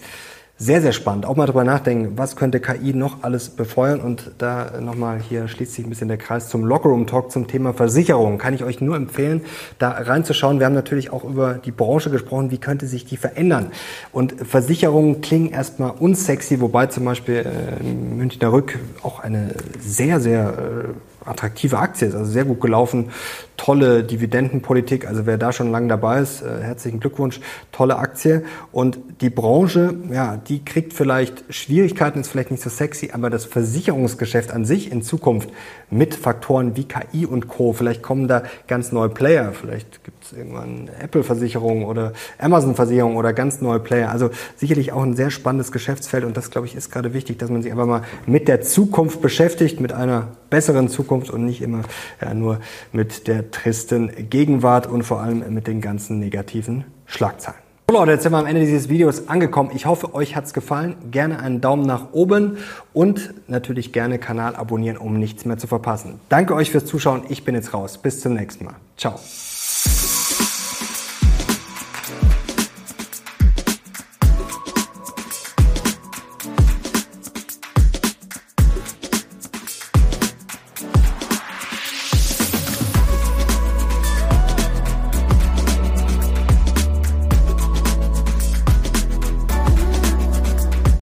sehr, 0.59 0.81
sehr 0.81 0.91
spannend. 0.91 1.27
Auch 1.27 1.35
mal 1.35 1.45
drüber 1.45 1.63
nachdenken, 1.63 2.17
was 2.17 2.35
könnte 2.35 2.59
KI 2.59 2.93
noch 2.93 3.21
alles 3.21 3.49
befeuern. 3.49 4.01
Und 4.01 4.31
da 4.39 4.81
nochmal 4.81 5.19
hier 5.19 5.47
schließt 5.47 5.73
sich 5.73 5.85
ein 5.85 5.89
bisschen 5.89 6.07
der 6.07 6.17
Kreis 6.17 6.49
zum 6.49 6.65
Lockerroom 6.65 7.05
Talk 7.05 7.31
zum 7.31 7.47
Thema 7.47 7.73
Versicherung. 7.73 8.39
Kann 8.39 8.55
ich 8.55 8.63
euch 8.63 8.81
nur 8.81 8.95
empfehlen, 8.95 9.41
da 9.77 9.91
reinzuschauen. 9.91 10.59
Wir 10.59 10.65
haben 10.65 10.73
natürlich 10.73 11.11
auch 11.11 11.23
über 11.23 11.55
die 11.55 11.71
Branche 11.71 12.09
gesprochen. 12.09 12.49
Wie 12.49 12.57
könnte 12.57 12.87
sich 12.87 13.05
die 13.05 13.17
verändern? 13.17 13.67
Und 14.11 14.33
Versicherungen 14.47 15.21
klingen 15.21 15.51
erstmal 15.51 15.91
unsexy, 15.91 16.59
wobei 16.59 16.87
zum 16.87 17.05
Beispiel 17.05 17.45
äh, 17.45 17.83
Münchner 17.83 18.51
Rück 18.51 18.79
auch 19.03 19.19
eine 19.19 19.53
sehr, 19.79 20.19
sehr 20.19 20.49
äh, 20.49 21.06
attraktive 21.27 21.77
Aktie 21.79 22.07
ist, 22.07 22.15
also 22.15 22.31
sehr 22.31 22.45
gut 22.45 22.61
gelaufen, 22.61 23.09
tolle 23.57 24.03
Dividendenpolitik, 24.03 25.07
also 25.07 25.25
wer 25.25 25.37
da 25.37 25.51
schon 25.51 25.71
lange 25.71 25.87
dabei 25.87 26.21
ist, 26.21 26.41
äh, 26.41 26.61
herzlichen 26.61 26.99
Glückwunsch, 26.99 27.39
tolle 27.71 27.97
Aktie 27.97 28.43
und 28.71 28.99
die 29.21 29.29
Branche, 29.29 29.95
ja, 30.11 30.37
die 30.37 30.63
kriegt 30.63 30.93
vielleicht 30.93 31.43
Schwierigkeiten, 31.49 32.19
ist 32.19 32.29
vielleicht 32.29 32.51
nicht 32.51 32.63
so 32.63 32.69
sexy, 32.69 33.11
aber 33.13 33.29
das 33.29 33.45
Versicherungsgeschäft 33.45 34.51
an 34.51 34.65
sich 34.65 34.91
in 34.91 35.01
Zukunft 35.01 35.49
mit 35.89 36.15
Faktoren 36.15 36.75
wie 36.75 36.83
KI 36.83 37.25
und 37.25 37.47
Co. 37.47 37.73
Vielleicht 37.73 38.03
kommen 38.03 38.27
da 38.27 38.43
ganz 38.67 38.91
neue 38.91 39.09
Player. 39.09 39.53
Vielleicht 39.53 40.03
gibt 40.03 40.25
es 40.25 40.33
irgendwann 40.33 40.89
Apple-Versicherung 41.01 41.85
oder 41.85 42.13
Amazon-Versicherung 42.39 43.15
oder 43.15 43.33
ganz 43.33 43.61
neue 43.61 43.79
Player. 43.79 44.11
Also 44.11 44.29
sicherlich 44.55 44.91
auch 44.91 45.03
ein 45.03 45.15
sehr 45.15 45.31
spannendes 45.31 45.71
Geschäftsfeld 45.71 46.23
und 46.23 46.35
das, 46.35 46.51
glaube 46.51 46.67
ich, 46.67 46.75
ist 46.75 46.91
gerade 46.91 47.13
wichtig, 47.13 47.39
dass 47.39 47.49
man 47.49 47.61
sich 47.61 47.71
einfach 47.71 47.85
mal 47.85 48.01
mit 48.25 48.47
der 48.47 48.61
Zukunft 48.61 49.21
beschäftigt, 49.21 49.79
mit 49.79 49.93
einer 49.93 50.27
besseren 50.49 50.89
Zukunft 50.89 51.29
und 51.29 51.45
nicht 51.45 51.61
immer 51.61 51.81
ja, 52.21 52.33
nur 52.33 52.59
mit 52.91 53.27
der 53.27 53.51
tristen 53.51 54.29
Gegenwart 54.29 54.87
und 54.87 55.03
vor 55.03 55.21
allem 55.21 55.43
mit 55.53 55.67
den 55.67 55.81
ganzen 55.81 56.19
negativen 56.19 56.85
Schlagzeilen. 57.05 57.59
So 57.89 57.95
Leute, 57.95 58.11
jetzt 58.11 58.23
sind 58.23 58.33
wir 58.33 58.37
am 58.37 58.45
Ende 58.45 58.59
dieses 58.59 58.89
Videos 58.89 59.29
angekommen. 59.29 59.71
Ich 59.73 59.85
hoffe, 59.85 60.13
euch 60.13 60.35
hat's 60.35 60.53
gefallen. 60.53 60.97
Gerne 61.09 61.39
einen 61.39 61.61
Daumen 61.61 61.85
nach 61.85 62.11
oben 62.11 62.57
und 62.91 63.33
natürlich 63.47 63.93
gerne 63.93 64.19
Kanal 64.19 64.57
abonnieren, 64.57 64.97
um 64.97 65.17
nichts 65.17 65.45
mehr 65.45 65.57
zu 65.57 65.67
verpassen. 65.67 66.19
Danke 66.27 66.53
euch 66.53 66.69
fürs 66.69 66.85
Zuschauen. 66.85 67.23
Ich 67.29 67.45
bin 67.45 67.55
jetzt 67.55 67.73
raus. 67.73 67.97
Bis 67.97 68.19
zum 68.19 68.33
nächsten 68.33 68.65
Mal. 68.65 68.75
Ciao. 68.97 69.17